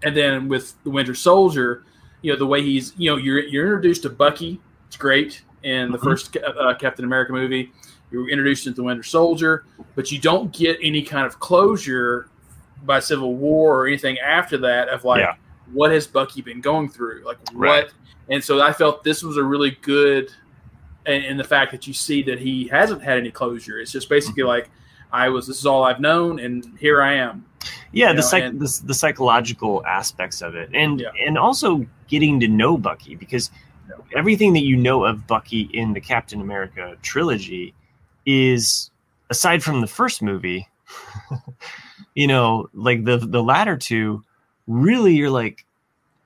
[0.04, 1.84] and then with the Winter Soldier,
[2.22, 4.60] you know the way he's you know you're you're introduced to Bucky.
[4.88, 6.04] It's great in the Mhm.
[6.04, 7.72] first uh, Captain America movie.
[8.12, 9.66] You're introduced into the Winter Soldier,
[9.96, 12.28] but you don't get any kind of closure
[12.84, 15.36] by Civil War or anything after that of like Yeah.
[15.74, 17.84] what has Bucky been going through, like Right.
[17.84, 17.94] what.
[18.30, 20.32] And so I felt this was a really good,
[21.06, 23.80] and, in the fact that you see that he hasn't had any closure.
[23.80, 24.50] It's just basically Mm-hmm.
[24.50, 24.70] like
[25.12, 25.48] I was.
[25.48, 27.46] This is all I've known, and here I am.
[27.92, 31.10] Yeah, You the know, psych and- the, the psychological aspects of it, and Yeah.
[31.26, 33.50] and also getting to know Bucky because
[34.16, 37.74] everything that you know of Bucky in the Captain America trilogy
[38.28, 38.92] is
[39.32, 40.68] aside from the first movie,
[42.16, 44.24] you know, like the the latter two,
[44.68, 45.66] really you're like,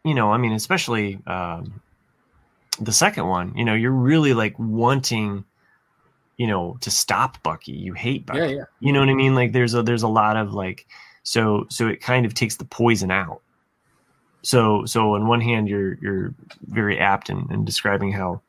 [0.04, 1.82] you know, I mean, especially um,
[2.80, 5.43] the second one, you know, you're really like wanting,
[6.38, 7.74] you know, to stop Bucky.
[7.74, 8.39] You hate Bucky.
[8.39, 8.63] Yeah, yeah.
[8.80, 9.36] You know what I mean?
[9.36, 10.88] Like there's a there's a lot of like
[11.24, 13.41] so so it kind of takes the poison out.
[14.41, 16.34] So so on one hand you're you're
[16.67, 18.41] very apt in, in describing how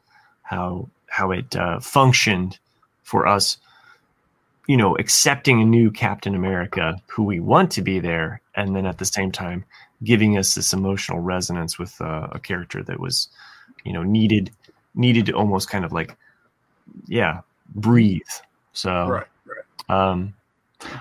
[0.42, 2.58] how how it uh, functioned
[3.02, 3.58] for us,
[4.66, 8.86] you know, accepting a new Captain America who we want to be there, and then
[8.86, 9.64] at the same time
[10.02, 13.28] giving us this emotional resonance with uh, a character that was,
[13.84, 14.50] you know, needed
[14.94, 16.16] needed to almost kind of like,
[17.06, 17.40] yeah,
[17.74, 18.22] breathe.
[18.72, 20.10] So Right, right.
[20.10, 20.34] um,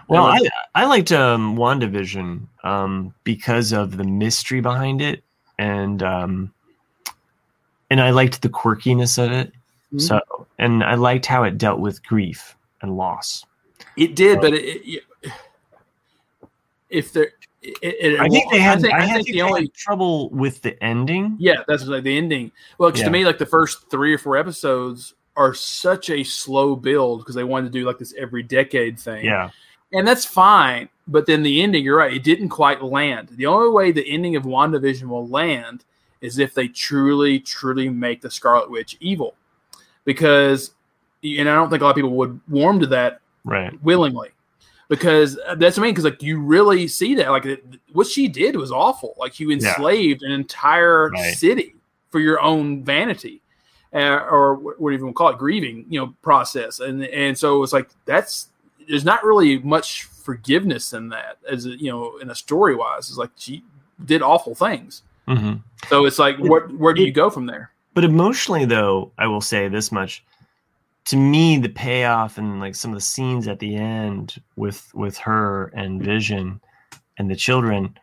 [0.08, 5.24] well, That I, I liked um, WandaVision um, because of the mystery behind it,
[5.58, 6.54] and um,
[7.90, 9.52] and I liked the quirkiness of it.
[9.94, 10.02] Mhm.
[10.02, 13.46] So, and I liked how it dealt with grief and loss.
[13.96, 15.04] It did, but it, it,
[16.90, 17.32] if there,
[17.64, 18.80] it, it, I think they had.
[18.80, 19.68] I think, I, I think think the only.
[19.70, 21.38] trouble with the ending.
[21.40, 22.52] Yeah, that's like the ending.
[22.78, 23.06] Well, 'cause Yeah.
[23.06, 27.36] to me, like the first three or four episodes are such a slow build because
[27.36, 29.26] they wanted to do like this every decade thing.
[29.26, 29.50] Yeah,
[29.94, 30.90] and that's fine.
[31.08, 33.30] But then the ending, you're right, it didn't quite land.
[33.32, 35.86] The only way the ending of WandaVision will land
[36.22, 39.36] is if they truly, truly make the Scarlet Witch evil.
[40.06, 40.72] Because,
[41.24, 43.74] and I don't think a lot of people would warm to that right.
[43.84, 44.30] willingly
[44.94, 45.94] because uh, that's what I mean.
[45.94, 47.64] Because like you really see that, like it,
[47.94, 49.16] what she did was awful.
[49.18, 51.36] Like you enslaved an entire Right.
[51.36, 51.76] city
[52.10, 53.42] for your own vanity,
[53.94, 56.80] uh, or what what do you even call it, grieving, you know, process.
[56.80, 58.50] And and so it's like that's
[58.88, 63.10] there's not really much forgiveness in that, as you know, in a story wise.
[63.10, 63.64] It's like she
[64.06, 65.02] did awful things.
[65.28, 65.54] hmm
[65.90, 67.72] So it's like, where where do you go from there?
[67.96, 70.24] But emotionally, though, I will say this much:
[71.06, 75.18] to me, the payoff and like some of the scenes at the end with with
[75.18, 76.62] her and Vision
[77.18, 77.98] and the children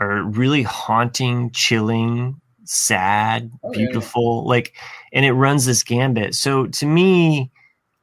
[0.00, 3.78] are really haunting, chilling, sad, Oh, yeah.
[3.86, 4.46] beautiful.
[4.46, 4.74] Like,
[5.12, 6.34] and it runs this gambit.
[6.34, 7.50] So to me.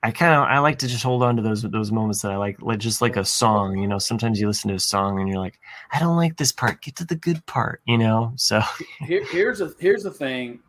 [0.02, 2.38] I kind of I like to just hold on to those those moments that I
[2.38, 3.78] like, like just like a song.
[3.78, 5.60] You know, sometimes you listen to a song and you're like,
[5.92, 6.82] I don't like this part.
[6.82, 7.82] Get to the good part.
[7.86, 8.32] You know.
[8.38, 8.62] So
[9.06, 10.60] Here, here's a here's the thing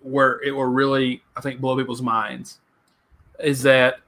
[0.00, 2.58] where it will really I think blow people's minds
[3.42, 4.00] is that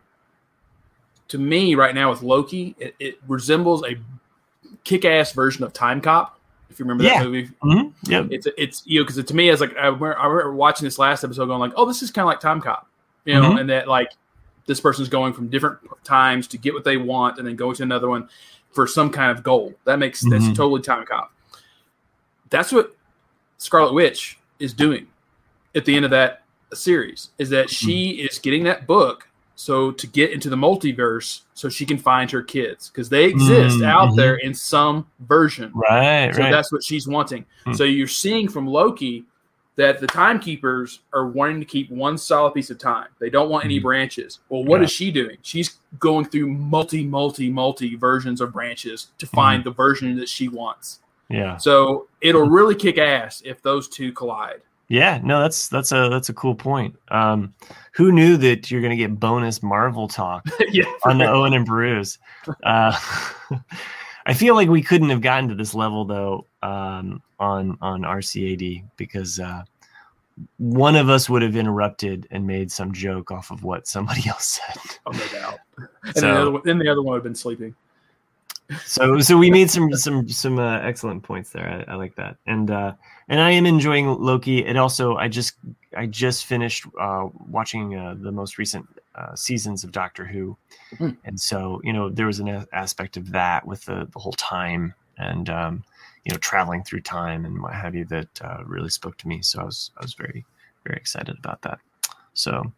[1.28, 3.97] to me right now with Loki it, it resembles a
[4.85, 6.39] kick-ass version of Time Cop
[6.70, 7.18] if you remember Yeah.
[7.22, 10.18] that movie mhm, yeah, it's it's you know because to me it's like I remember,
[10.18, 12.61] I remember watching this last episode going like oh this is kind of like Time
[12.61, 12.89] Cop
[13.24, 13.61] you know Mhm.
[13.61, 14.11] and that like
[14.66, 17.83] this person's going from different times to get what they want and then go to
[17.83, 18.28] another one
[18.70, 20.30] for some kind of goal that makes Mhm.
[20.30, 21.33] that's totally Time Cop
[22.51, 22.95] that's what
[23.59, 25.07] Scarlet Witch is doing
[25.74, 26.41] at the end of that
[26.77, 28.27] series is that she Mm-hmm.
[28.27, 32.43] is getting that book so to get into the multiverse so she can find her
[32.43, 34.16] kids because they exist Mm, out mhm.
[34.16, 36.51] there in some version right, so right.
[36.51, 37.45] that's what she's wanting.
[37.64, 37.75] Hmm.
[37.75, 39.25] So you're seeing from Loki
[39.77, 43.07] that the timekeepers are wanting to keep one solid piece of time.
[43.18, 43.83] They don't want any Mhm.
[43.85, 44.41] branches.
[44.49, 44.85] Well, what Yeah.
[44.85, 45.37] is she doing?
[45.43, 50.49] She's going through multi, multi, multi versions of branches to find the version that she
[50.49, 50.99] wants.
[51.31, 51.57] Yeah.
[51.57, 54.61] So it'll really kick ass if those two collide.
[54.89, 56.97] Yeah, no, that's that's a that's a cool point.
[57.09, 57.55] Um,
[57.95, 62.18] who knew that you're gonna get bonus Marvel talk yeah, on the Owen and Beru's?
[62.62, 62.99] Uh,
[64.26, 68.85] I feel like we couldn't have gotten to this level though um, on on RCAD
[68.97, 69.62] because uh,
[70.59, 74.61] one of us would have interrupted and made some joke off of what somebody else
[74.61, 74.99] said.
[75.07, 75.59] oh, no doubt.
[76.05, 77.74] And So- then, the other, one- then the other one would have been sleeping.
[78.85, 81.85] So so we made some some some uh, excellent points there.
[81.89, 82.93] I, I like that, and uh,
[83.29, 84.64] and I am enjoying Loki.
[84.64, 85.55] It also I just
[85.97, 90.57] I just finished uh, watching uh, the most recent uh, seasons of Doctor Who,
[90.99, 91.11] Hmm.
[91.25, 94.33] and so you know there was an a- aspect of that with the the whole
[94.33, 95.85] time and um,
[96.25, 99.43] you know traveling through time and what have you that uh, really spoke to me.
[99.43, 100.45] So I was I was very
[100.85, 101.79] very excited about that.
[102.35, 102.73] So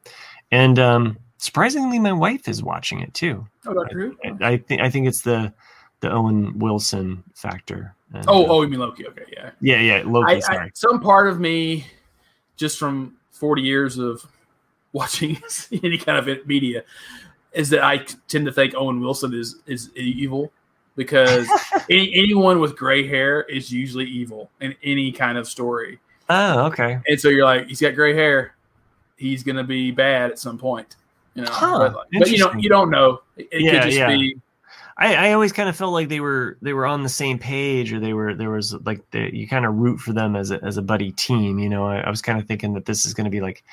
[0.50, 3.46] and um, surprisingly, my wife is watching it too.
[3.66, 4.16] Oh, Doctor Who?
[4.42, 5.52] I- I think I think it's the
[6.04, 7.94] the Owen Wilson factor.
[8.12, 9.06] And, Oh, uh, oh, you mean Loki?
[9.06, 9.50] Okay, yeah.
[9.60, 10.32] yeah, yeah, Loki.
[10.32, 10.70] I, I, sorry.
[10.74, 11.86] some part of me,
[12.56, 14.24] just from 40 years of
[14.92, 15.38] watching
[15.82, 16.84] any kind of media,
[17.52, 17.98] is that I
[18.28, 20.52] tend to think Owen Wilson is is evil
[20.96, 21.48] because
[21.90, 25.98] any, anyone with gray hair is usually evil in any kind of story.
[26.28, 26.98] oh, okay.
[27.08, 28.54] And so you're like, he's got gray hair,
[29.16, 30.96] he's gonna be bad at some point,
[31.34, 31.50] you know.
[31.50, 33.22] Huh, but, but you know, you don't know.
[33.36, 34.08] It, it Yeah, could just yeah.
[34.08, 34.36] be.
[34.96, 37.92] I, I always kind of felt like they were they were on the same page,
[37.92, 40.62] or they were there was like the, you kind of root for them as a
[40.62, 41.58] as a buddy team.
[41.58, 43.64] You know, I, I was kind of thinking that this is going to be like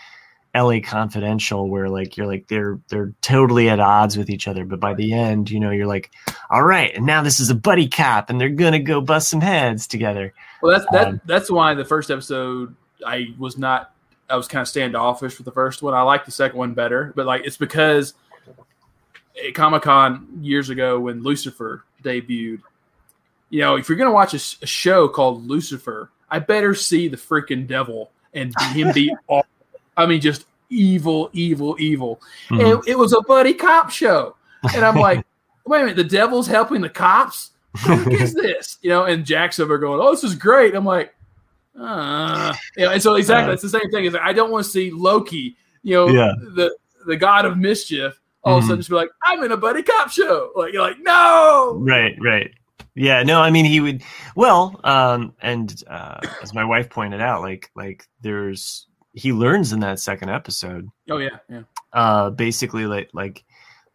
[0.55, 0.81] L.A.
[0.81, 4.95] Confidential, where like you're like they're they're totally at odds with each other, but by
[4.95, 6.11] the end, you know, you're like,
[6.49, 9.41] all right, and now this is a buddy cop, and they're gonna go bust some
[9.41, 10.33] heads together.
[10.61, 11.07] Well, that's that.
[11.07, 13.93] Um, that's why the first episode I was not.
[14.27, 15.93] I was kind of standoffish with the first one.
[15.93, 18.13] I like the second one better, but like it's because
[19.47, 22.61] at Comic Con years ago when Lucifer debuted.
[23.49, 27.67] You know, if you're gonna watch a show called Lucifer, I better see the freaking
[27.67, 29.45] devil and him be all.
[29.97, 32.21] I mean, just evil, evil, evil.
[32.49, 32.75] Mhm.
[32.75, 34.35] And it was a buddy cop show,
[34.73, 35.25] and I'm like,
[35.65, 37.51] wait a minute, the devil's helping the cops.
[37.85, 38.77] Who is this?
[38.81, 41.13] You know, and Jack's over going, "Oh, this is great." I'm like,
[41.77, 43.53] uh, you know, and so exactly, Uh.
[43.53, 44.05] it's the same thing.
[44.05, 46.31] Is I don't want to see Loki, you know, Yeah.
[46.55, 46.73] the
[47.05, 49.83] the god of mischief, all of a sudden just be like, "I'm in a buddy
[49.83, 52.51] cop show." Like you're like, no, right right.
[52.93, 54.03] Yeah no i mean he would
[54.35, 59.79] well um and uh as my wife pointed out like like there's he learns in
[59.79, 60.89] that second episode.
[61.09, 61.61] Oh yeah, yeah,
[61.93, 63.45] uh basically like like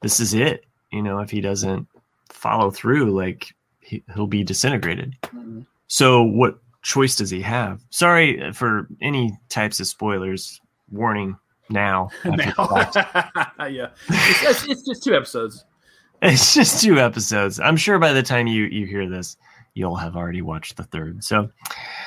[0.01, 1.87] this is it you know if he doesn't
[2.31, 3.49] follow through like
[3.81, 5.15] he, he'll be disintegrated.
[5.27, 5.67] Mhm.
[5.89, 7.83] so what choice does he have?
[7.91, 10.59] Sorry for any types of spoilers
[10.91, 11.37] warning
[11.69, 13.59] now after the fact.
[13.59, 13.89] now, yeah.
[14.09, 15.65] It's, it's, it's just two episodes.
[16.23, 19.37] it's just two episodes i'm sure by the time you you hear this
[19.75, 21.47] you'll have already watched the third so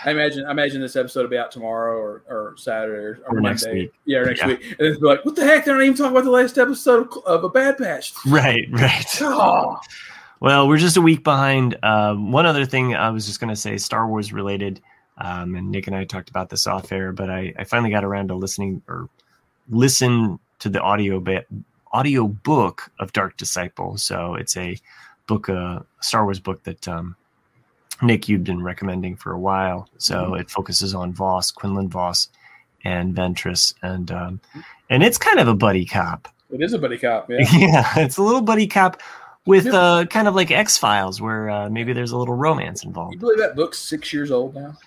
[0.03, 3.41] I imagine I imagine this episode will be out tomorrow or, or Saturday or, or
[3.41, 3.81] next Monday.
[3.81, 3.91] week.
[4.05, 4.47] Yeah, or next Yeah.
[4.47, 4.63] week.
[4.79, 5.65] And it's like, what the heck?
[5.65, 8.13] They're not even talking about the last episode of, of a Bad Batch.
[8.27, 9.77] right right Oh,
[10.39, 11.77] Well, we're just a week behind.
[11.83, 14.81] Um, one other thing I was just going to say, Star Wars related,
[15.17, 18.05] um, and Nick and I talked about this off air, but I, I finally got
[18.05, 19.09] around to listening or
[19.69, 21.45] listen to the audio ba-
[21.91, 23.97] audio book of Dark Disciple.
[23.97, 24.77] So it's a
[25.27, 27.15] book, a Star Wars book that um,
[28.01, 29.87] Nick you'd been recommending for a while.
[29.97, 32.29] So it focuses on Vos, Quinlan Vos,
[32.83, 34.39] and Ventress, and um,
[34.89, 36.27] and it's kind of a buddy cop.
[36.51, 37.29] it is a buddy cop.
[37.29, 37.39] Yeah.
[37.53, 39.01] Yeah, it's a little buddy cop
[39.45, 43.13] with uh, kind of like X Files, where uh, maybe there's a little romance involved.
[43.13, 44.77] You believe that book's six years old now?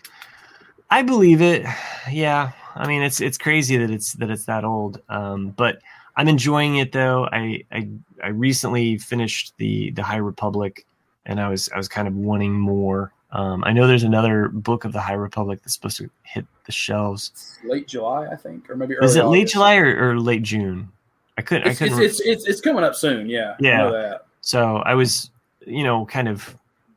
[0.90, 1.66] I believe it.
[2.10, 5.00] Yeah, I mean it's it's crazy that it's that it's that old.
[5.08, 5.78] Um, but
[6.16, 7.26] I'm enjoying it though.
[7.32, 7.88] I, I
[8.22, 10.84] I recently finished the the High Republic,
[11.26, 13.12] and I was I was kind of wanting more.
[13.30, 16.72] Um, I know there's another book of the High Republic that's supposed to hit the
[16.72, 17.58] shelves.
[17.64, 19.52] Late July, I think, or maybe early Is it late August.
[19.54, 20.90] July or, or late June?
[21.38, 21.66] I couldn't.
[21.66, 22.02] I It's, couldn't.
[22.02, 23.30] it's, it's, it's, it's coming up soon.
[23.30, 23.52] Yeah.
[23.52, 23.76] I Yeah.
[23.78, 24.26] know that.
[24.42, 25.30] So I was,
[25.66, 26.54] you know, kind of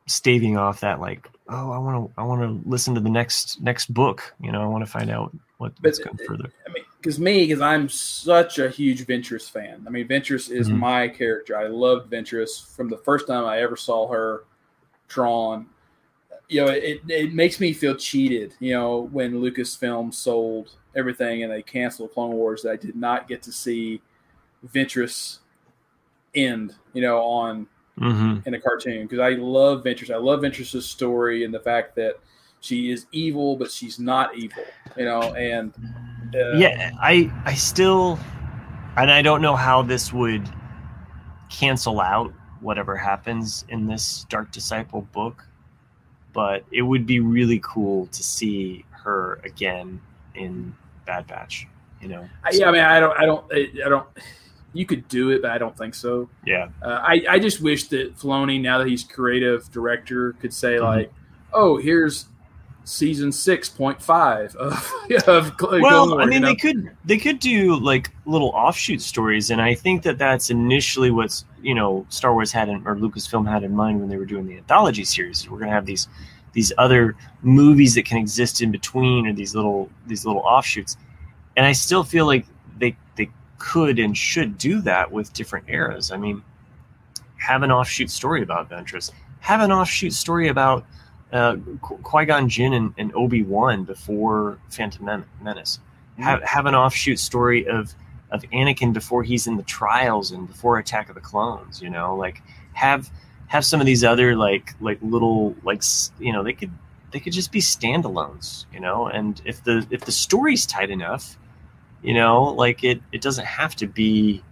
[0.07, 3.61] staving off that like, oh, I want to, I want to listen to the next
[3.61, 4.33] next book.
[4.41, 6.51] You know, I want to find out what, what's going further.
[6.67, 9.83] I mean, because me, because I'm such a huge Ventress fan.
[9.85, 10.79] I mean, Ventress is Mhm.
[10.79, 11.57] my character.
[11.57, 14.43] I loved Ventress from the first time I ever saw her
[15.07, 15.67] drawn.
[16.47, 18.53] You know, it, it makes me feel cheated.
[18.59, 23.27] You know, when Lucasfilm sold everything and they canceled Clone Wars, that I did not
[23.27, 24.01] get to see
[24.73, 25.39] Ventress
[26.33, 26.75] end.
[26.93, 27.67] You know, on
[27.97, 30.13] hmm in a cartoon because I love Ventress.
[30.13, 32.19] I love Ventress's story and the fact that
[32.59, 34.63] she is evil, but she's not evil.
[34.97, 35.73] You know, and
[36.35, 38.19] uh, yeah, I I still,
[38.97, 40.47] and I don't know how this would
[41.49, 45.45] cancel out whatever happens in this Dark Disciple book,
[46.33, 50.01] but it would be really cool to see her again
[50.33, 50.75] in
[51.05, 51.67] Bad Batch.
[52.01, 52.69] You know, I, yeah.
[52.69, 54.07] I mean, I don't, I don't, I don't.
[54.75, 56.29] You could do it, but I don't think so.
[56.45, 56.67] Yeah.
[56.83, 60.81] Uh, I, I just wish that Filoni, now that he's creative director, could say Mhm.
[60.83, 61.13] like,
[61.53, 62.25] "Oh, here's
[62.83, 64.73] season six point five of,
[65.27, 66.47] of Cl- well, Clone Wars," I you mean, know?
[66.49, 71.09] they could they could do like little offshoot stories, and I think that that's initially
[71.09, 74.25] what's you know Star Wars had in, or Lucasfilm had in mind when they were
[74.25, 75.49] doing the anthology series.
[75.49, 76.07] We're going to have these
[76.51, 80.97] these other movies that can exist in between, or these little these little offshoots.
[81.57, 82.45] And I still feel like
[82.77, 86.11] they they could and should do that with different eras.
[86.11, 86.43] I mean,
[87.37, 89.11] have an offshoot story about Ventress.
[89.39, 90.85] Have an offshoot story about
[91.31, 95.79] uh, Qui Gon Jinn and, and Obi Wan before Phantom Men- Menace.
[96.17, 97.93] Have have an offshoot story of
[98.31, 101.81] of Anakin before he's in the trials and before Attack of the Clones.
[101.81, 102.41] You know, like
[102.73, 103.09] have
[103.47, 105.83] have some of these other like like little like
[106.19, 106.71] you know they could
[107.11, 108.65] they could just be standalones.
[108.73, 111.37] You know, and if the if the story's tight enough,
[112.05, 114.43] you know, like it it doesn't have to be,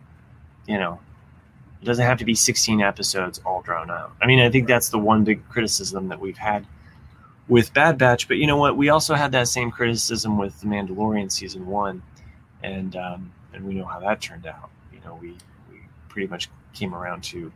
[0.67, 0.99] you know,
[1.79, 4.11] it doesn't have to be 16 episodes all drawn out.
[4.19, 6.65] I mean, I think that's the one big criticism that we've had
[7.47, 8.27] with Bad Batch.
[8.27, 8.75] But you know what?
[8.75, 12.01] We also had that same criticism with The Mandalorian season one,
[12.63, 14.71] and um, and we know how that turned out.
[14.91, 15.37] You know, we
[15.71, 17.51] we pretty much came around to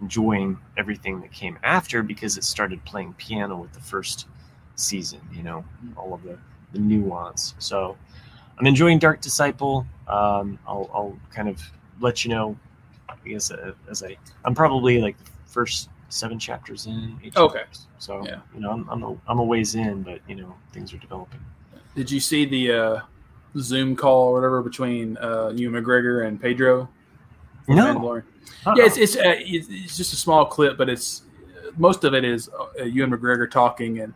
[0.00, 4.28] enjoying everything that came after because it started playing piano with the first
[4.76, 5.20] season.
[5.32, 5.64] You know,
[5.96, 6.38] all of the
[6.72, 7.54] the nuance.
[7.58, 7.96] So
[8.60, 9.86] I'm enjoying Dark Disciple.
[10.06, 11.58] Um, I'll, I'll kind of
[12.00, 12.56] let you know.
[13.08, 17.18] I guess uh, as I, I'm probably like the first seven chapters in.
[17.24, 17.60] Eight Okay.
[17.60, 17.86] chapters.
[17.98, 18.40] So Yeah.
[18.54, 21.40] you know, I'm I'm a, I'm a ways in, but you know, things are developing.
[21.96, 23.00] Did you see the uh,
[23.58, 26.88] Zoom call or whatever between uh, Ewan McGregor and Pedro?
[27.66, 28.16] No.
[28.66, 28.74] Uh-oh.
[28.76, 31.22] Yeah, it's it's, uh, it's it's just a small clip, but it's
[31.78, 34.12] most of it is uh, Ewan McGregor talking, and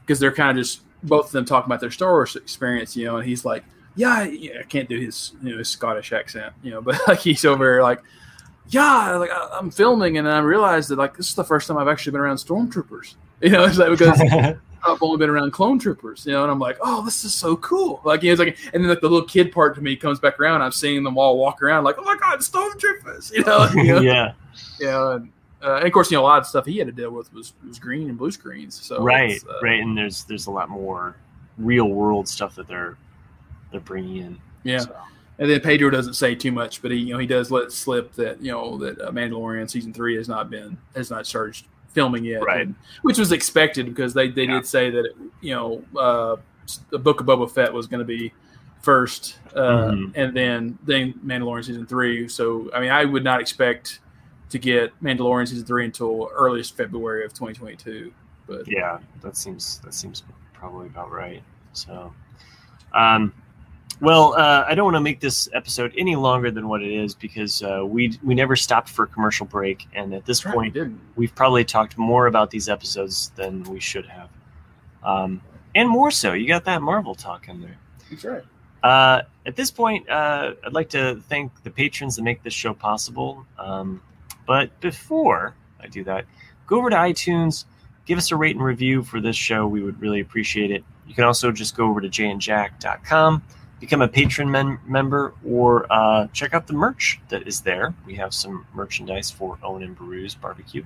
[0.00, 3.04] because they're kind of just both of them talking about their Star Wars experience, you
[3.04, 3.62] know, and he's like,
[3.96, 7.00] "Yeah, I, yeah, I can't do his you know his Scottish accent, you know, but
[7.08, 8.00] like he's over there like."
[8.68, 11.76] Yeah, like I- I'm filming, and I realized that like this is the first time
[11.76, 13.14] I've actually been around stormtroopers.
[13.40, 14.18] You know, it's like because
[14.86, 17.56] I've only been around clone troopers, you know, and I'm like, oh, this is so
[17.56, 18.00] cool.
[18.04, 20.18] Like, you know, it's like, and then like the little kid part to me comes
[20.18, 20.62] back around.
[20.62, 24.00] I'm seeing them all walk around, like, oh my god, stormtroopers, you know, you know,
[24.00, 24.32] yeah,
[24.80, 25.32] know, and,
[25.62, 27.32] uh, and of course, you know, a lot of stuff he had to deal with
[27.34, 28.80] was, was green and blue screens.
[28.80, 31.16] So right, uh, right, and there's there's a lot more
[31.58, 32.96] real world stuff that they're
[33.74, 34.38] they're bringing in.
[34.62, 34.78] yeah.
[34.78, 34.96] So,
[35.40, 38.12] And then Pedro doesn't say too much, but he, you know, he does let slip
[38.12, 41.56] that you know that uh, Mandalorian season three has not been has not started
[41.88, 42.62] filming yet, Right.
[42.68, 44.54] and- which was expected because they they Yeah.
[44.54, 46.36] did say that it, you know uh,
[46.90, 48.32] the Book of Boba Fett was going to be
[48.80, 50.12] first, uh, Mhm.
[50.14, 52.28] and then then Mandalorian season three.
[52.28, 53.98] So I mean, I would not expect
[54.50, 58.12] to get Mandalorian season three until earliest February of 2022.
[58.46, 60.22] But yeah, that seems that seems
[60.52, 61.42] probably about right.
[61.72, 62.12] So,
[62.92, 63.32] um,
[64.00, 67.14] well, uh, I don't want to make this episode any longer than what it is
[67.14, 70.74] because uh, we we never stopped for a commercial break, and at this we point,
[70.74, 71.00] didn't.
[71.16, 74.28] we've probably talked more about these episodes than we should have,
[75.02, 75.40] um,
[75.74, 76.32] and more so.
[76.32, 77.78] You got that Marvel talk in there.
[78.10, 78.42] That's right.
[78.82, 82.74] Uh, at this point, uh, I'd like to thank the patrons that make this show
[82.74, 83.46] possible.
[83.58, 84.02] Um,
[84.46, 86.26] but before I do that,
[86.66, 87.64] go over to iTunes,
[88.04, 89.66] give us a rate and review for this show.
[89.66, 90.84] We would really appreciate it.
[91.06, 93.42] You can also just go over to jayandjack.com,
[93.80, 97.94] become a patron men- member, or uh, check out the merch that is there.
[98.06, 100.84] We have some merchandise for Owen and Beru's barbecue.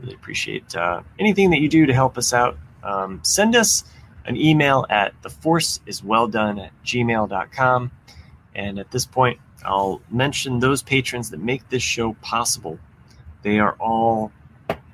[0.00, 2.56] Really appreciate uh, anything that you do to help us out.
[2.82, 3.84] Um, send us
[4.24, 7.90] an email at theforceiswelldone at gmail.com.
[8.54, 12.78] And at this point, I'll mention those patrons that make this show possible.
[13.42, 14.32] They are all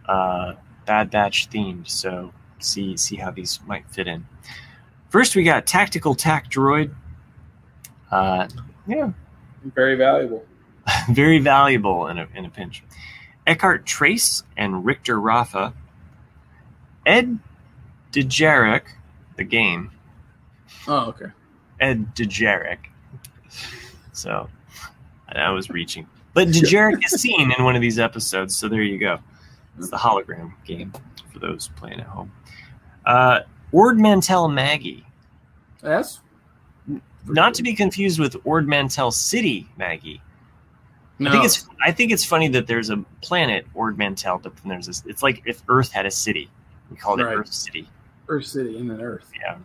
[0.07, 0.55] uh,
[0.87, 4.27] Bad Batch themed, so see see how these might fit in.
[5.09, 6.95] First, we got Tactical Tac Droid.
[8.15, 8.49] Uh,
[8.87, 9.11] yeah,
[9.75, 10.45] Very valuable.
[11.11, 12.85] very valuable in a, in a pinch.
[13.45, 15.75] Eckhart Trace and Richter Rafa.
[17.05, 17.41] Ed
[18.13, 18.83] Dejarik,
[19.37, 19.91] the game.
[20.87, 21.27] Oh, okay.
[21.81, 22.79] Ed Dejarik.
[24.13, 24.49] So
[25.29, 26.07] I was reaching.
[26.35, 29.19] But Dejarik is seen in one of these episodes, so there you go.
[29.77, 30.93] It's the hologram game
[31.33, 32.31] for those playing at home.
[33.05, 33.41] Uh,
[33.73, 35.05] Ord Mantell Maggie.
[35.83, 36.21] That's
[37.27, 40.21] Not to be confused with Ord Mantell City Maggie.
[41.19, 41.31] no.
[41.31, 44.69] I think it's I think it's funny that there's a planet Ord Mantell, but then
[44.71, 45.03] there's this.
[45.07, 46.51] It's like if Earth had a city.
[46.91, 47.89] We called it Earth City.
[48.29, 49.31] Earth City and then Earth.
[49.39, 49.57] Yeah.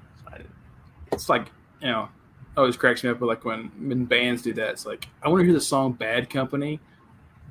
[1.12, 1.48] It's like
[1.82, 2.08] you know,
[2.56, 3.20] always cracks me up.
[3.20, 5.94] But like when when bands do that, it's like I want to hear the song
[5.94, 6.80] "Bad Company"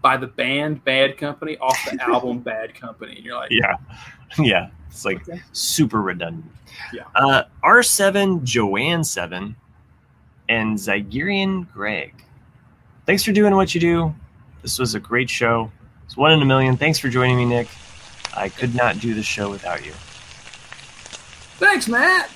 [0.00, 3.16] by the band Bad Company off the album Bad Company.
[3.16, 3.76] And you're like, Yeah.
[4.38, 4.68] Yeah.
[4.90, 5.40] It's like Okay.
[5.52, 6.50] super redundant.
[6.92, 7.04] Yeah.
[7.14, 9.56] Uh, R7, Joanne 7,
[10.48, 12.14] and Zygerian Greg.
[13.06, 14.14] Thanks for doing what you do.
[14.62, 15.70] This was a great show.
[16.04, 16.76] It's one in a million.
[16.76, 17.68] Thanks for joining me, Nick.
[18.34, 19.92] I could not do the show without you.
[21.58, 22.30] thanks, Matt.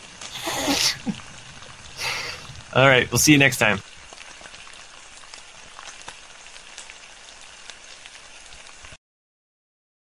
[2.75, 3.11] All right.
[3.11, 3.81] We'll see you next time.